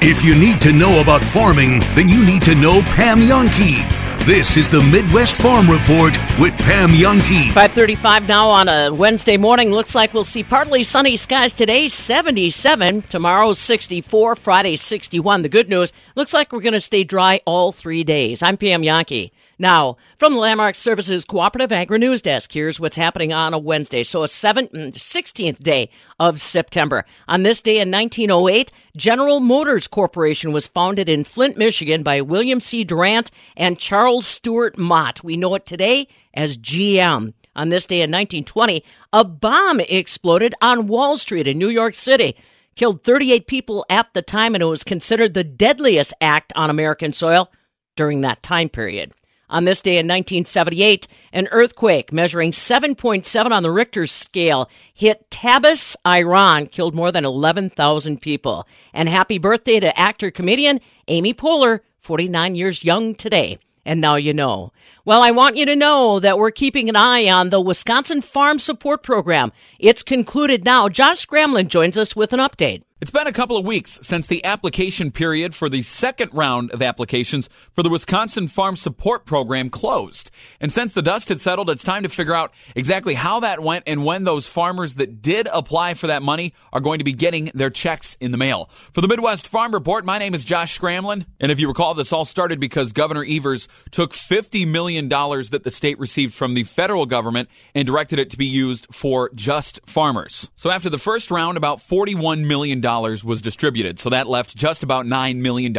[0.00, 3.97] If you need to know about farming, then you need to know Pam Jahnke.
[4.28, 7.46] This is the Midwest Farm Report with Pam Jahnke.
[7.46, 9.70] 535 now on a Wednesday morning.
[9.70, 13.00] Looks like we'll see partly sunny skies today, 77.
[13.00, 14.36] Tomorrow, 64.
[14.36, 15.40] Friday, 61.
[15.40, 18.42] The good news, looks like we're going to stay dry all three days.
[18.42, 19.30] I'm Pam Jahnke.
[19.60, 24.04] Now, from the Landmark Services Cooperative Agri News Desk, here's what's happening on a Wednesday.
[24.04, 25.90] So, a seven, mm, 16th day
[26.20, 27.04] of September.
[27.26, 32.60] On this day in 1908, General Motors Corporation was founded in Flint, Michigan by William
[32.60, 32.84] C.
[32.84, 35.24] Durant and Charles Stewart Mott.
[35.24, 37.34] We know it today as GM.
[37.56, 42.36] On this day in 1920, a bomb exploded on Wall Street in New York City.
[42.76, 47.12] Killed 38 people at the time, and it was considered the deadliest act on American
[47.12, 47.50] soil
[47.96, 49.12] during that time period.
[49.50, 55.96] On this day in 1978, an earthquake measuring 7.7 on the Richter scale hit Tabas,
[56.06, 58.66] Iran, killed more than 11,000 people.
[58.92, 63.58] And happy birthday to actor comedian Amy Poehler, 49 years young today.
[63.86, 64.72] And now you know.
[65.08, 68.58] Well, I want you to know that we're keeping an eye on the Wisconsin Farm
[68.58, 69.52] Support Program.
[69.78, 70.90] It's concluded now.
[70.90, 72.82] Josh Scramlin joins us with an update.
[73.00, 76.82] It's been a couple of weeks since the application period for the second round of
[76.82, 80.32] applications for the Wisconsin Farm Support Program closed.
[80.60, 83.84] And since the dust had settled, it's time to figure out exactly how that went
[83.86, 87.52] and when those farmers that did apply for that money are going to be getting
[87.54, 88.68] their checks in the mail.
[88.92, 91.24] For the Midwest Farm Report, my name is Josh Scramlin.
[91.38, 95.70] And if you recall, this all started because Governor Evers took $50 million that the
[95.70, 100.50] state received from the federal government and directed it to be used for just farmers.
[100.56, 103.98] So after the first round, about $41 million was distributed.
[103.98, 105.74] So that left just about $9 million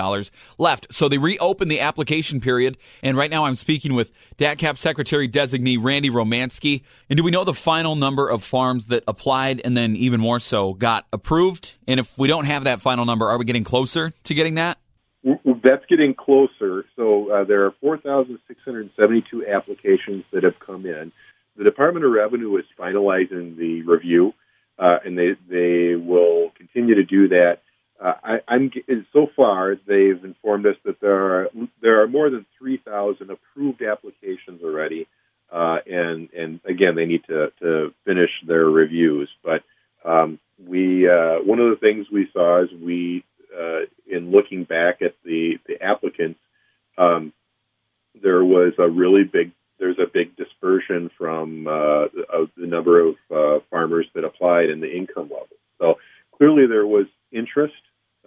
[0.58, 0.94] left.
[0.94, 2.78] So they reopened the application period.
[3.02, 6.84] And right now I'm speaking with DATCP Secretary Designee Randy Romanski.
[7.10, 10.40] And do we know the final number of farms that applied and then even more
[10.40, 11.74] so got approved?
[11.88, 14.78] And if we don't have that final number, are we getting closer to getting that?
[15.24, 16.86] That's getting closer.
[16.96, 21.12] So uh, there are 4,672 applications that have come in.
[21.58, 24.34] The Department of Revenue is finalizing the review,
[24.78, 27.60] uh, and they they will continue to do that.
[28.02, 28.72] Uh, I, I'm
[29.12, 31.50] so far they've informed us that there are
[31.82, 35.06] there are more than 3,000 approved applications already,
[35.52, 39.30] uh, and and again they need to to finish their reviews.
[39.44, 39.64] But
[40.06, 43.26] um, we uh, one of the things we saw is we
[44.30, 46.40] in looking back at the the applicants,
[46.98, 47.34] um,
[48.22, 53.16] there was a really big there's a big dispersion from uh, of the number of
[53.32, 55.48] uh, farmers that applied and the income level.
[55.80, 55.96] So
[56.38, 57.74] clearly there was interest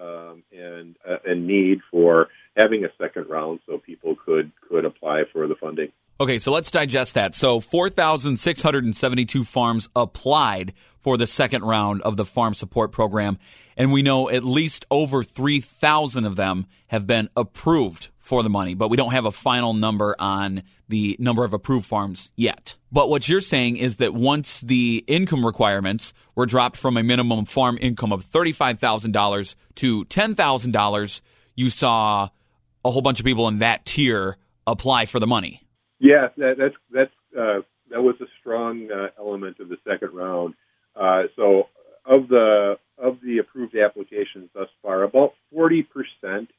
[0.00, 5.22] um, and a, a need for having a second round so people could could apply
[5.32, 5.92] for the funding.
[6.20, 7.34] Okay, so let's digest that.
[7.34, 13.38] So 4,672 farms applied for the second round of the farm support program,
[13.76, 18.74] and we know at least over 3,000 of them have been approved for the money,
[18.74, 22.76] but we don't have a final number on the number of approved farms yet.
[22.92, 27.44] But what you're saying is that once the income requirements were dropped from a minimum
[27.46, 31.20] farm income of $35,000 to $10,000,
[31.56, 32.28] you saw
[32.84, 34.36] a whole bunch of people in that tier
[34.66, 35.62] apply for the money.
[35.98, 37.60] Yeah, that, that's that's uh,
[37.90, 40.54] that was a strong uh, element of the second round.
[40.94, 41.68] Uh, so
[42.04, 46.50] of the of the approved applications thus far, about forty percent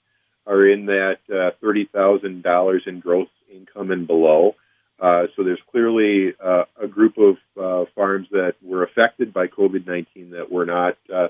[0.45, 4.55] are in that uh, thirty thousand dollars in gross income and below.
[4.99, 9.85] Uh, so there's clearly uh, a group of uh, farms that were affected by COVID
[9.85, 11.27] nineteen that were not uh,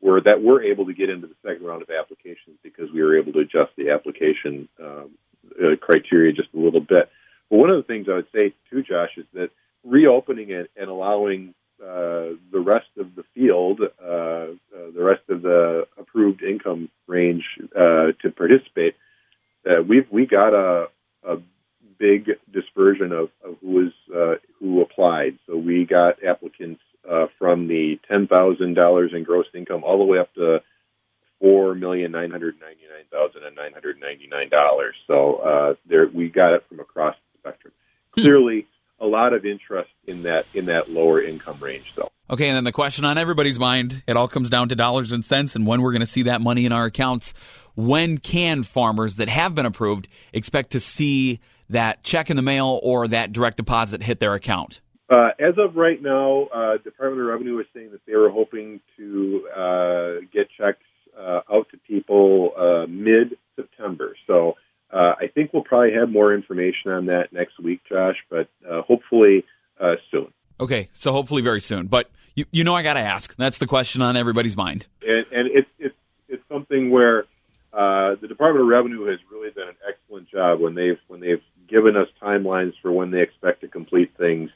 [0.00, 3.18] were that were able to get into the second round of applications because we were
[3.18, 5.10] able to adjust the application um,
[5.80, 7.10] criteria just a little bit.
[7.50, 9.50] But one of the things I would say too, Josh, is that
[9.84, 15.86] reopening it and allowing the rest of the field, uh, uh, the rest of the
[15.98, 17.44] approved income range
[17.76, 18.96] uh, to participate,
[19.68, 20.88] uh, we've we got a,
[21.26, 21.36] a
[21.98, 25.38] big dispersion of, of who was uh, who applied.
[25.46, 30.04] So we got applicants uh, from the ten thousand dollars in gross income all the
[30.04, 30.62] way up to
[31.40, 34.94] four million nine hundred ninety nine thousand and nine hundred ninety nine dollars.
[35.06, 37.72] So uh, there we got it from across the spectrum.
[38.12, 38.64] Clearly, a
[39.14, 42.10] lot of interest in that in that lower income range, though.
[42.30, 45.24] Okay, and then the question on everybody's mind, it all comes down to dollars and
[45.24, 47.34] cents and when we're going to see that money in our accounts.
[47.76, 52.80] When can farmers that have been approved expect to see that check in the mail
[52.82, 54.80] or that direct deposit hit their account?
[55.10, 58.80] Uh, as of right now, uh, Department of Revenue is saying that they were hoping
[58.96, 60.78] to uh, get checks
[61.18, 64.16] uh, out to people uh, mid September.
[64.26, 64.54] So
[64.94, 68.48] uh, I think we'll probably have more information on that next week, Josh, but
[68.86, 69.44] hopefully
[70.10, 70.32] soon.
[70.60, 71.88] Okay, so hopefully very soon.
[71.88, 73.34] But you, you know, I got to ask.
[73.36, 74.86] That's the question on everybody's mind.
[75.06, 75.94] And, and it's it's
[76.28, 77.24] it's something where
[77.72, 81.42] uh, the Department of Revenue has really done an excellent job when they've when they've
[81.68, 84.50] given us timelines for when they expect to complete things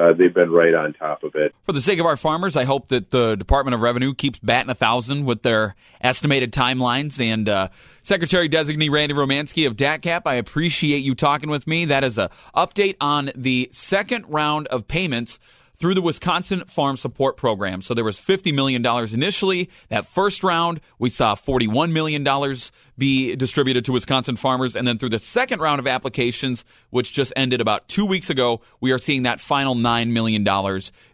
[0.00, 1.54] uh, they've been right on top of it.
[1.66, 4.70] For the sake of our farmers, I hope that the Department of Revenue keeps batting
[4.70, 7.20] a thousand with their estimated timelines.
[7.20, 7.68] And uh,
[8.02, 11.84] Secretary Designee Randy Romanski of DATCP, I appreciate you talking with me.
[11.84, 15.38] That is a update on the second round of payments
[15.80, 17.80] through the Wisconsin Farm Support Program.
[17.80, 19.70] So there was $50 million initially.
[19.88, 22.56] That first round, we saw $41 million
[22.98, 24.76] be distributed to Wisconsin farmers.
[24.76, 28.60] And then through the second round of applications, which just ended about two weeks ago,
[28.80, 30.46] we are seeing that final $9 million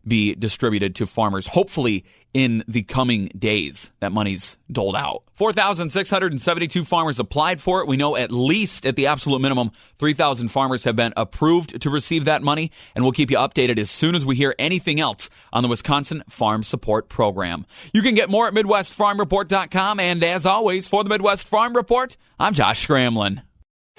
[0.06, 2.04] be distributed to farmers, hopefully
[2.36, 3.90] in the coming days.
[4.00, 5.22] That money's doled out.
[5.32, 7.88] 4,672 farmers applied for it.
[7.88, 12.26] We know at least at the absolute minimum, 3,000 farmers have been approved to receive
[12.26, 15.62] that money, and we'll keep you updated as soon as we hear anything else on
[15.62, 17.64] the Wisconsin Farm Support Program.
[17.94, 22.52] You can get more at MidwestFarmReport.com, and as always, for the Midwest Farm Report, I'm
[22.52, 23.40] Josh Scramlin.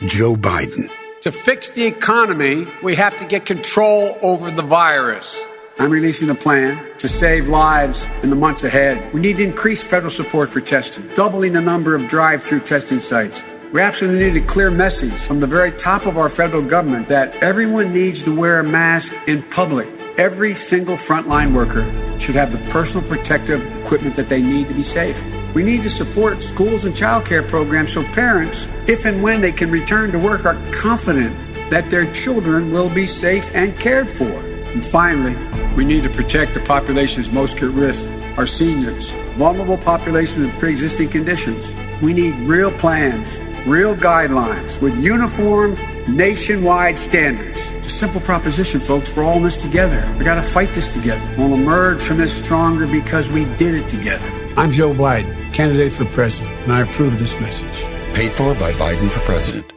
[0.06, 0.92] Joe Biden.
[1.22, 5.44] To fix the economy, we have to get control over the virus.
[5.80, 9.14] I'm releasing a plan to save lives in the months ahead.
[9.14, 13.00] We need to increase federal support for testing, doubling the number of drive through testing
[13.00, 13.44] sites.
[13.72, 17.36] We absolutely need a clear message from the very top of our federal government that
[17.44, 19.88] everyone needs to wear a mask in public.
[20.18, 21.86] Every single frontline worker
[22.20, 25.24] should have the personal protective equipment that they need to be safe.
[25.54, 29.70] We need to support schools and childcare programs so parents, if and when they can
[29.70, 31.38] return to work, are confident
[31.70, 34.57] that their children will be safe and cared for.
[34.78, 35.36] And finally,
[35.74, 38.08] we need to protect the populations most at risk,
[38.38, 41.76] our seniors, vulnerable populations with pre existing conditions.
[42.00, 47.72] We need real plans, real guidelines with uniform nationwide standards.
[47.72, 49.16] It's a simple proposition, folks.
[49.16, 50.08] We're all in this together.
[50.20, 51.28] We got to fight this together.
[51.40, 54.32] We'll emerge from this stronger because we did it together.
[54.58, 57.82] I'm Joe Biden, candidate for president, and I approve this message.
[58.14, 59.77] Paid for by Biden for president.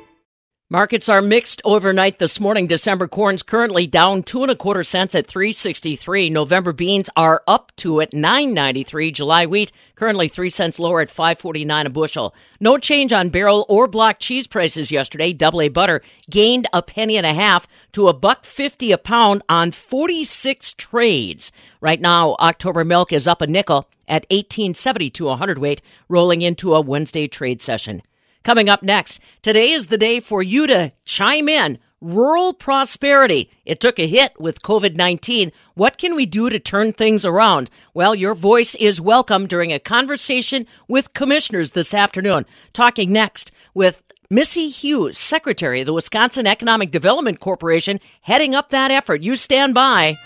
[0.73, 2.69] Markets are mixed overnight this morning.
[2.69, 6.31] December corn's currently down two and a quarter cents at 363.
[6.31, 9.11] November beans are up to at 993.
[9.11, 12.37] July wheat currently three cents lower at 549 a bushel.
[12.61, 15.33] No change on barrel or block cheese prices yesterday.
[15.33, 19.43] Double A butter gained a penny and a half to a buck 50 a pound
[19.49, 21.51] on 46 trades.
[21.81, 26.81] Right now, October milk is up a nickel at 1872 a hundredweight, rolling into a
[26.81, 28.03] Wednesday trade session.
[28.43, 31.79] Coming up next, today is the day for you to chime in.
[32.01, 33.51] Rural prosperity.
[33.67, 35.53] It took a hit with COVID 19.
[35.75, 37.69] What can we do to turn things around?
[37.93, 42.47] Well, your voice is welcome during a conversation with commissioners this afternoon.
[42.73, 48.91] Talking next with Missy Hughes, Secretary of the Wisconsin Economic Development Corporation, heading up that
[48.91, 49.23] effort.
[49.23, 50.17] You stand by.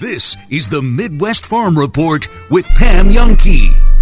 [0.00, 3.95] This is the Midwest Farm Report with Pam Jahnke.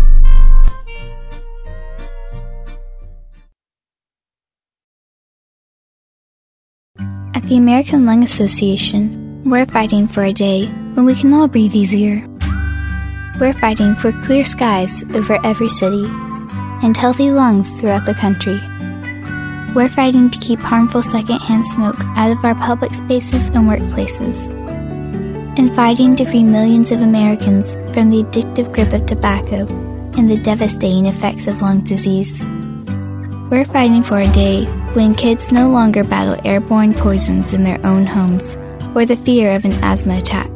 [7.34, 11.74] At the American Lung Association, we're fighting for a day when we can all breathe
[11.74, 12.24] easier.
[13.40, 16.04] We're fighting for clear skies over every city
[16.84, 18.60] and healthy lungs throughout the country.
[19.74, 24.48] We're fighting to keep harmful secondhand smoke out of our public spaces and workplaces.
[25.58, 29.66] And fighting to free millions of Americans from the addictive grip of tobacco
[30.16, 32.44] and the devastating effects of lung disease.
[33.54, 38.04] We're fighting for a day when kids no longer battle airborne poisons in their own
[38.04, 38.56] homes
[38.96, 40.50] or the fear of an asthma attack.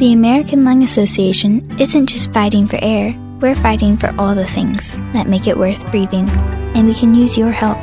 [0.00, 4.90] The American Lung Association isn't just fighting for air, we're fighting for all the things
[5.12, 6.28] that make it worth breathing,
[6.74, 7.78] and we can use your help.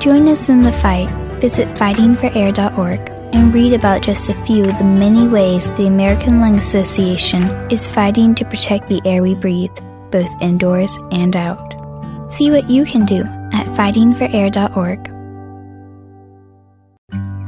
[0.00, 1.08] Join us in the fight.
[1.40, 6.58] Visit fightingforair.org and read about just a few of the many ways the American Lung
[6.58, 9.78] Association is fighting to protect the air we breathe,
[10.10, 11.72] both indoors and out.
[12.32, 13.22] See what you can do
[13.54, 15.10] at fightingforair.org.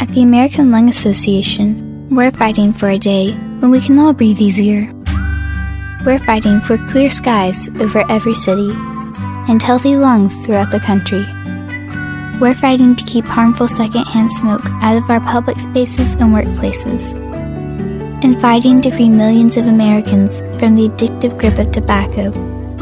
[0.00, 4.40] At the American Lung Association, we're fighting for a day when we can all breathe
[4.40, 4.92] easier.
[6.04, 8.70] We're fighting for clear skies over every city
[9.48, 11.26] and healthy lungs throughout the country.
[12.40, 17.16] We're fighting to keep harmful secondhand smoke out of our public spaces and workplaces.
[18.22, 22.32] And fighting to free millions of Americans from the addictive grip of tobacco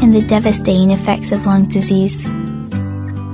[0.01, 2.27] and the devastating effects of lung disease.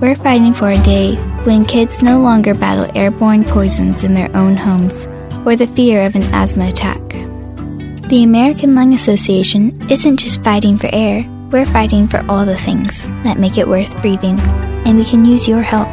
[0.01, 4.57] We're fighting for a day when kids no longer battle airborne poisons in their own
[4.57, 5.05] homes
[5.45, 7.07] or the fear of an asthma attack.
[8.09, 13.03] The American Lung Association isn't just fighting for air, we're fighting for all the things
[13.23, 15.87] that make it worth breathing, and we can use your help.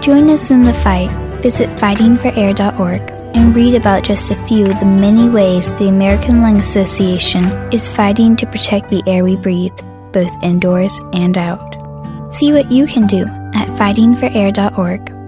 [0.00, 1.10] Join us in the fight.
[1.42, 3.02] Visit fightingforair.org
[3.36, 7.90] and read about just a few of the many ways the American Lung Association is
[7.90, 9.78] fighting to protect the air we breathe,
[10.10, 11.76] both indoors and out.
[12.34, 13.26] See what you can do
[13.82, 15.21] fightingforair.org.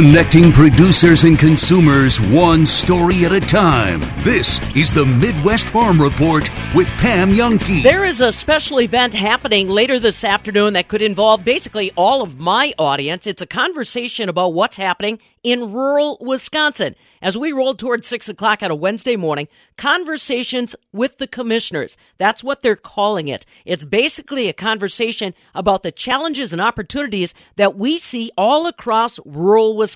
[0.00, 4.00] Connecting producers and consumers one story at a time.
[4.20, 7.82] This is the Midwest Farm Report with Pam Jahnke.
[7.82, 12.40] There is a special event happening later this afternoon that could involve basically all of
[12.40, 13.26] my audience.
[13.26, 16.94] It's a conversation about what's happening in rural Wisconsin.
[17.22, 21.98] As we roll towards six o'clock on a Wednesday morning, conversations with the commissioners.
[22.16, 23.44] That's what they're calling it.
[23.66, 29.76] It's basically a conversation about the challenges and opportunities that we see all across rural
[29.76, 29.89] Wisconsin.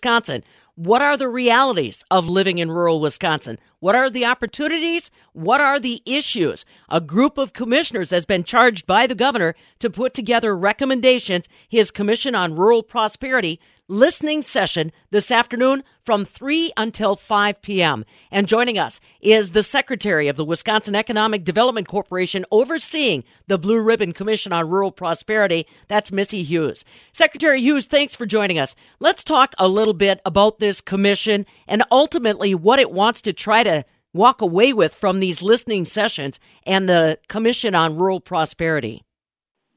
[0.76, 3.60] What are the realities of living in rural Wisconsin?
[3.78, 5.10] What are the opportunities?
[5.32, 6.64] What are the issues?
[6.88, 11.92] A group of commissioners has been charged by the governor to put together recommendations, his
[11.92, 18.04] Commission on Rural Prosperity listening session this afternoon from 3 until 5 p.m.
[18.30, 23.78] And joining us is the Secretary of the Wisconsin Economic Development Corporation overseeing the Blue
[23.78, 25.66] Ribbon Commission on Rural Prosperity.
[25.88, 26.84] That's Missy Hughes.
[27.12, 28.74] Secretary Hughes, thanks for joining us.
[29.00, 33.62] Let's talk a little bit about this commission and ultimately what it wants to try
[33.62, 39.02] to walk away with from these listening sessions and the Commission on Rural Prosperity.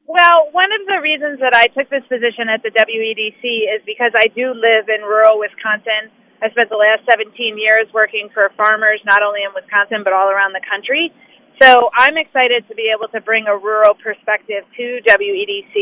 [0.08, 4.16] Well, one of the reasons that I took this position at the WEDC is because
[4.16, 6.08] I do live in rural Wisconsin.
[6.40, 10.32] I spent the last 17 years working for farmers, not only in Wisconsin, but all
[10.32, 11.12] around the country.
[11.60, 15.76] So I'm excited to be able to bring a rural perspective to WEDC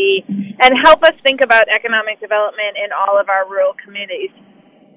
[0.57, 4.34] and help us think about economic development in all of our rural communities.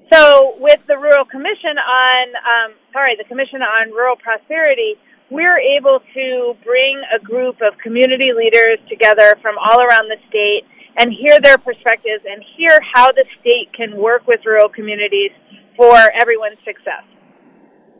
[0.09, 4.97] So with the Rural Commission on, um, sorry, the Commission on Rural Prosperity,
[5.29, 10.63] we're able to bring a group of community leaders together from all around the state
[10.97, 15.31] and hear their perspectives and hear how the state can work with rural communities
[15.77, 17.03] for everyone's success.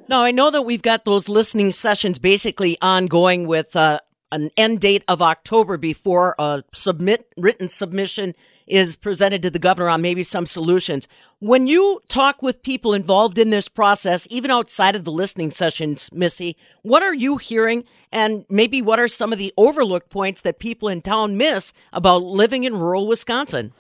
[0.10, 4.00] Now, I know that we've got those listening sessions basically ongoing with uh,
[4.32, 8.34] an end date of October before a submit written submission
[8.70, 11.08] is presented to the governor on maybe some solutions.
[11.40, 16.10] When you talk with people involved in this process, even outside of the listening sessions,
[16.14, 17.84] Missy, what are you hearing?
[18.12, 22.22] And maybe what are some of the overlooked points that people in town miss about
[22.22, 23.74] living in rural Wisconsin?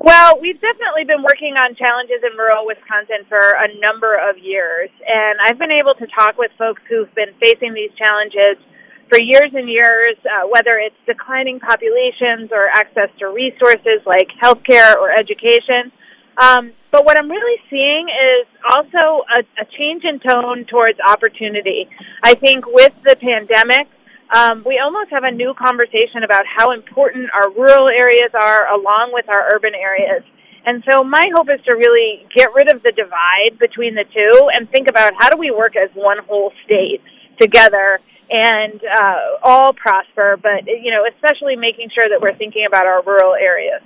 [0.00, 4.90] Well, we've definitely been working on challenges in rural Wisconsin for a number of years,
[5.08, 8.60] and I've been able to talk with folks who've been facing these challenges
[9.08, 14.96] for years and years, uh, whether it's declining populations or access to resources like healthcare
[14.96, 15.92] or education.
[16.36, 21.88] Um, but what I'm really seeing is also a, a change in tone towards opportunity.
[22.22, 23.86] I think with the pandemic,
[24.34, 29.10] um, we almost have a new conversation about how important our rural areas are along
[29.12, 30.24] with our urban areas.
[30.66, 34.48] And so my hope is to really get rid of the divide between the two
[34.54, 37.02] and think about how do we work as one whole state
[37.38, 38.00] together
[38.30, 43.02] and uh, all prosper, but you know, especially making sure that we're thinking about our
[43.02, 43.82] rural areas.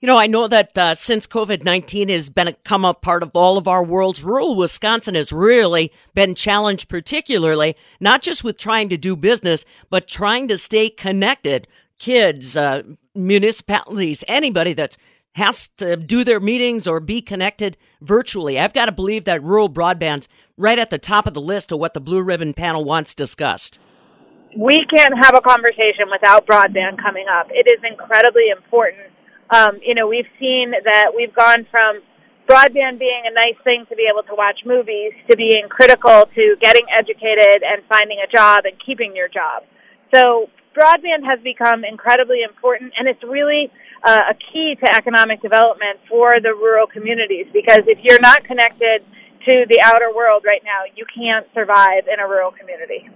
[0.00, 3.56] You know, I know that uh, since COVID nineteen has been a part of all
[3.58, 8.96] of our worlds, rural Wisconsin has really been challenged, particularly not just with trying to
[8.96, 11.66] do business, but trying to stay connected.
[11.98, 12.82] Kids, uh,
[13.14, 14.98] municipalities, anybody that
[15.32, 18.58] has to do their meetings or be connected virtually.
[18.58, 21.78] I've got to believe that rural broadband's right at the top of the list of
[21.78, 23.78] what the Blue Ribbon panel wants discussed.
[24.56, 27.48] We can't have a conversation without broadband coming up.
[27.50, 29.12] It is incredibly important.
[29.50, 32.00] Um, you know, we've seen that we've gone from
[32.48, 36.56] broadband being a nice thing to be able to watch movies to being critical to
[36.60, 39.64] getting educated and finding a job and keeping your job.
[40.14, 43.70] So broadband has become incredibly important and it's really
[44.04, 49.02] uh, a key to economic development for the rural communities because if you're not connected
[49.46, 53.08] to the outer world right now, you can't survive in a rural community.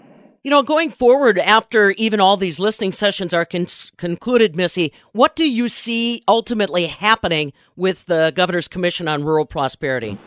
[0.43, 3.67] You know, going forward after even all these listening sessions are con-
[3.99, 10.19] concluded, Missy, what do you see ultimately happening with the Governor's Commission on Rural Prosperity?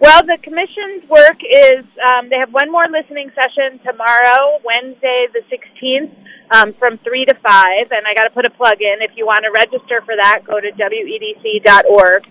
[0.00, 5.42] Well, the commission's work is um, they have one more listening session tomorrow, Wednesday the
[5.50, 6.14] 16th,
[6.54, 7.42] um, from 3 to 5.
[7.90, 9.02] And I got to put a plug in.
[9.02, 12.22] If you want to register for that, go to wedc.org.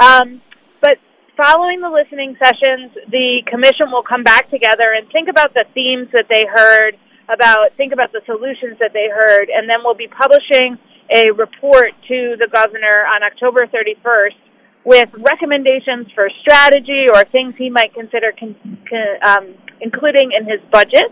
[0.00, 0.42] Um,
[0.80, 0.98] but
[1.42, 6.06] following the listening sessions, the commission will come back together and think about the themes
[6.14, 6.94] that they heard,
[7.26, 10.78] about think about the solutions that they heard, and then we'll be publishing
[11.10, 14.38] a report to the governor on October 31st
[14.86, 18.54] with recommendations for strategy or things he might consider con-
[18.86, 21.10] con- um, including in his budget.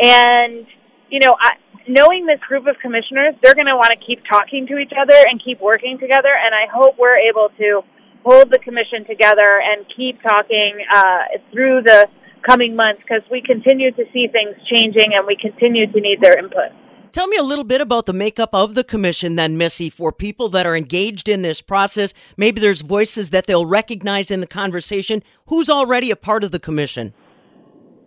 [0.00, 0.64] And,
[1.12, 4.66] you know, I, knowing this group of commissioners, they're going to want to keep talking
[4.68, 6.32] to each other and keep working together.
[6.32, 7.84] And I hope we're able to
[8.24, 12.06] hold the commission together and keep talking uh, through the
[12.46, 16.38] coming months because we continue to see things changing and we continue to need their
[16.38, 16.72] input.
[17.12, 20.48] Tell me a little bit about the makeup of the commission, then, Missy, for people
[20.50, 22.14] that are engaged in this process.
[22.36, 25.22] Maybe there's voices that they'll recognize in the conversation.
[25.46, 27.12] Who's already a part of the commission?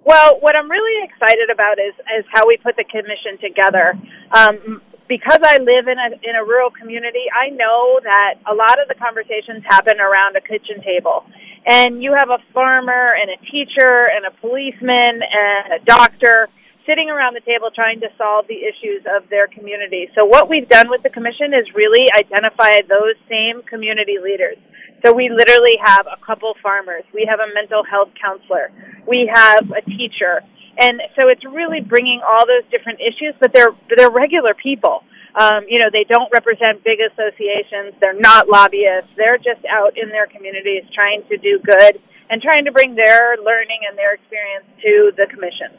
[0.05, 3.93] Well, what I'm really excited about is is how we put the commission together.
[4.32, 4.82] Um,
[5.14, 8.89] because I live in a in a rural community, I know that a lot of
[8.89, 11.22] the conversations happen around a kitchen table.
[11.70, 16.49] And you have a farmer and a teacher and a policeman and a doctor
[16.89, 20.09] sitting around the table trying to solve the issues of their community.
[20.18, 24.57] So what we've done with the commission is really identify those same community leaders.
[25.05, 27.03] So we literally have a couple farmers.
[27.14, 28.74] We have a mental health counselor.
[29.07, 30.41] We have a teacher.
[30.80, 35.04] And so it's really bringing all those different issues, but they're, they're regular people.
[35.36, 37.94] Um, you know, they don't represent big associations.
[38.02, 39.10] They're not lobbyists.
[39.18, 42.00] They're just out in their communities trying to do good
[42.30, 45.70] and trying to bring their learning and their experience to the commission.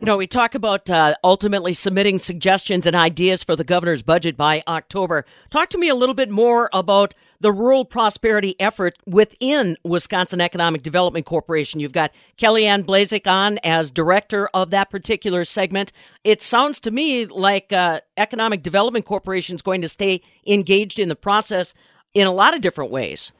[0.00, 4.36] You know, we talk about uh, ultimately submitting suggestions and ideas for the governor's budget
[4.36, 5.24] by October.
[5.50, 10.82] Talk to me a little bit more about the rural prosperity effort within Wisconsin Economic
[10.82, 11.80] Development Corporation.
[11.80, 15.92] You've got Kelliann Blazek on as director of that particular segment.
[16.24, 21.08] It sounds to me like uh, Economic Development Corporation is going to stay engaged in
[21.08, 21.74] the process
[22.14, 23.32] in a lot of different ways.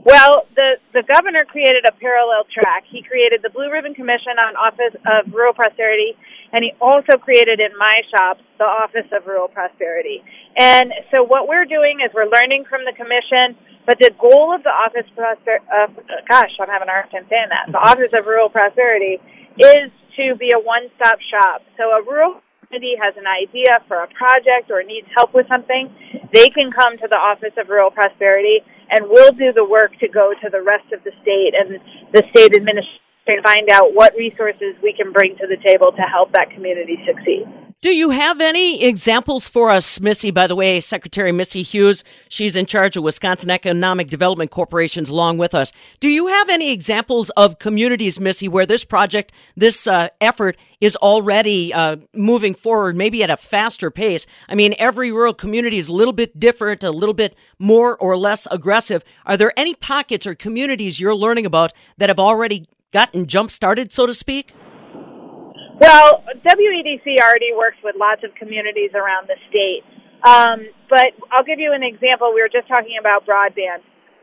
[0.00, 2.84] Well, the, the governor created a parallel track.
[2.88, 6.16] He created the Blue Ribbon Commission on Office of Rural Prosperity,
[6.52, 10.24] and he also created in my shop the Office of Rural Prosperity.
[10.56, 14.64] And so what we're doing is we're learning from the commission, but the goal of
[14.64, 15.92] the Office Prosper, uh,
[16.28, 17.68] gosh, I'm having a hard time saying that.
[17.68, 19.20] The Office of Rural Prosperity
[19.60, 21.60] is to be a one-stop shop.
[21.76, 25.92] So a rural community has an idea for a project or needs help with something,
[26.32, 28.60] they can come to the Office of Rural Prosperity
[28.90, 31.80] and we'll do the work to go to the rest of the state and
[32.12, 36.02] the state administration to find out what resources we can bring to the table to
[36.02, 37.46] help that community succeed.
[37.82, 40.30] Do you have any examples for us, Missy?
[40.30, 45.38] By the way, Secretary Missy Hughes, she's in charge of Wisconsin Economic Development Corporations along
[45.38, 45.72] with us.
[45.98, 50.94] Do you have any examples of communities, Missy, where this project, this uh, effort is
[50.96, 54.26] already uh, moving forward, maybe at a faster pace?
[54.46, 58.14] I mean, every rural community is a little bit different, a little bit more or
[58.18, 59.02] less aggressive.
[59.24, 63.90] Are there any pockets or communities you're learning about that have already gotten jump started,
[63.90, 64.52] so to speak?
[65.80, 69.80] Well, WEDC already works with lots of communities around the state.
[70.20, 72.32] Um, but I'll give you an example.
[72.34, 73.80] We were just talking about broadband.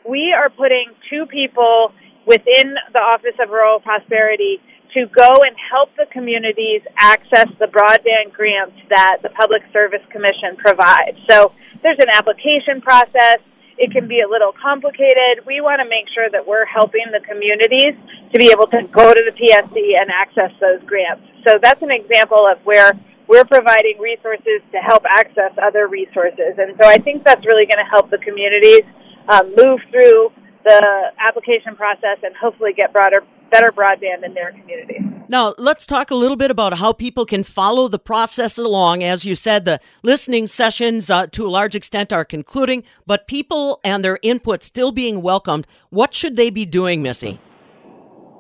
[0.08, 1.92] We are putting two people
[2.28, 4.62] within the Office of Rural Prosperity
[4.94, 10.56] to go and help the communities access the broadband grants that the Public Service Commission
[10.62, 11.18] provides.
[11.30, 11.52] So
[11.82, 13.42] there's an application process.
[13.78, 15.46] It can be a little complicated.
[15.46, 17.94] We want to make sure that we're helping the communities
[18.34, 21.22] to be able to go to the PSC and access those grants.
[21.46, 22.92] So that's an example of where
[23.28, 26.58] we're providing resources to help access other resources.
[26.58, 28.88] And so I think that's really going to help the communities
[29.30, 30.32] um, move through
[30.64, 30.82] the
[31.20, 33.22] application process and hopefully get broader,
[33.52, 35.00] better broadband in their community.
[35.30, 39.04] Now, let's talk a little bit about how people can follow the process along.
[39.04, 43.82] As you said, the listening sessions uh, to a large extent are concluding, but people
[43.84, 45.68] and their input still being welcomed.
[45.90, 47.42] What should they be doing, Missy?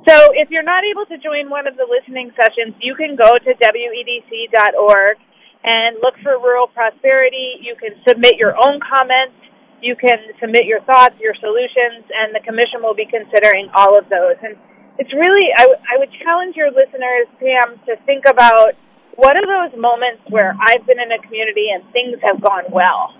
[0.08, 3.36] So if you're not able to join one of the listening sessions, you can go
[3.36, 5.18] to wedc.org
[5.66, 7.60] and look for rural prosperity.
[7.60, 9.36] You can submit your own comments.
[9.82, 14.08] You can submit your thoughts, your solutions, and the commission will be considering all of
[14.08, 14.40] those.
[14.42, 14.56] And
[15.00, 18.74] it's really, I, w- I would challenge your listeners, Pam, to think about
[19.16, 23.14] what are those moments where I've been in a community and things have gone well.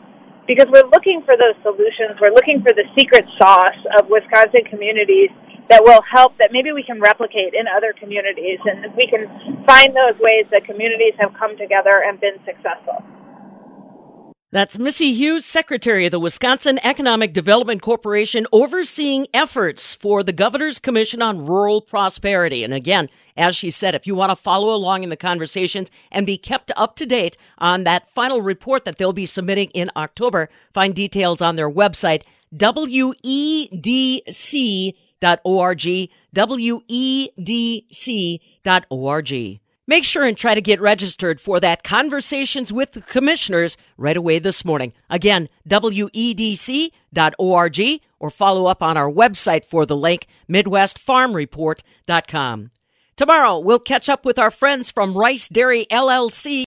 [0.48, 2.16] because we're looking for those solutions.
[2.22, 5.30] We're looking for the secret sauce of Wisconsin communities
[5.70, 9.28] that will help that maybe we can replicate in other communities and we can
[9.68, 13.04] find those ways that communities have come together and been successful.
[14.50, 20.80] That's Missy Hughes, Secretary of the Wisconsin Economic Development Corporation, overseeing efforts for the Governor's
[20.80, 22.64] Commission on Rural Prosperity.
[22.64, 26.26] And again, as she said, if you want to follow along in the conversations and
[26.26, 30.48] be kept up to date on that final report that they'll be submitting in October,
[30.74, 32.24] find details on their website,
[32.56, 32.94] wedc.org,
[39.20, 39.60] wedc.org.
[39.90, 44.38] Make sure and try to get registered for that Conversations with the Commissioners right away
[44.38, 44.92] this morning.
[45.10, 46.92] Again, wedc.org
[48.20, 52.72] or follow up on our website for the link, MidwestFarmReport.com.
[53.16, 56.56] Tomorrow, we'll catch up with our friends from Rice Dairy LLC.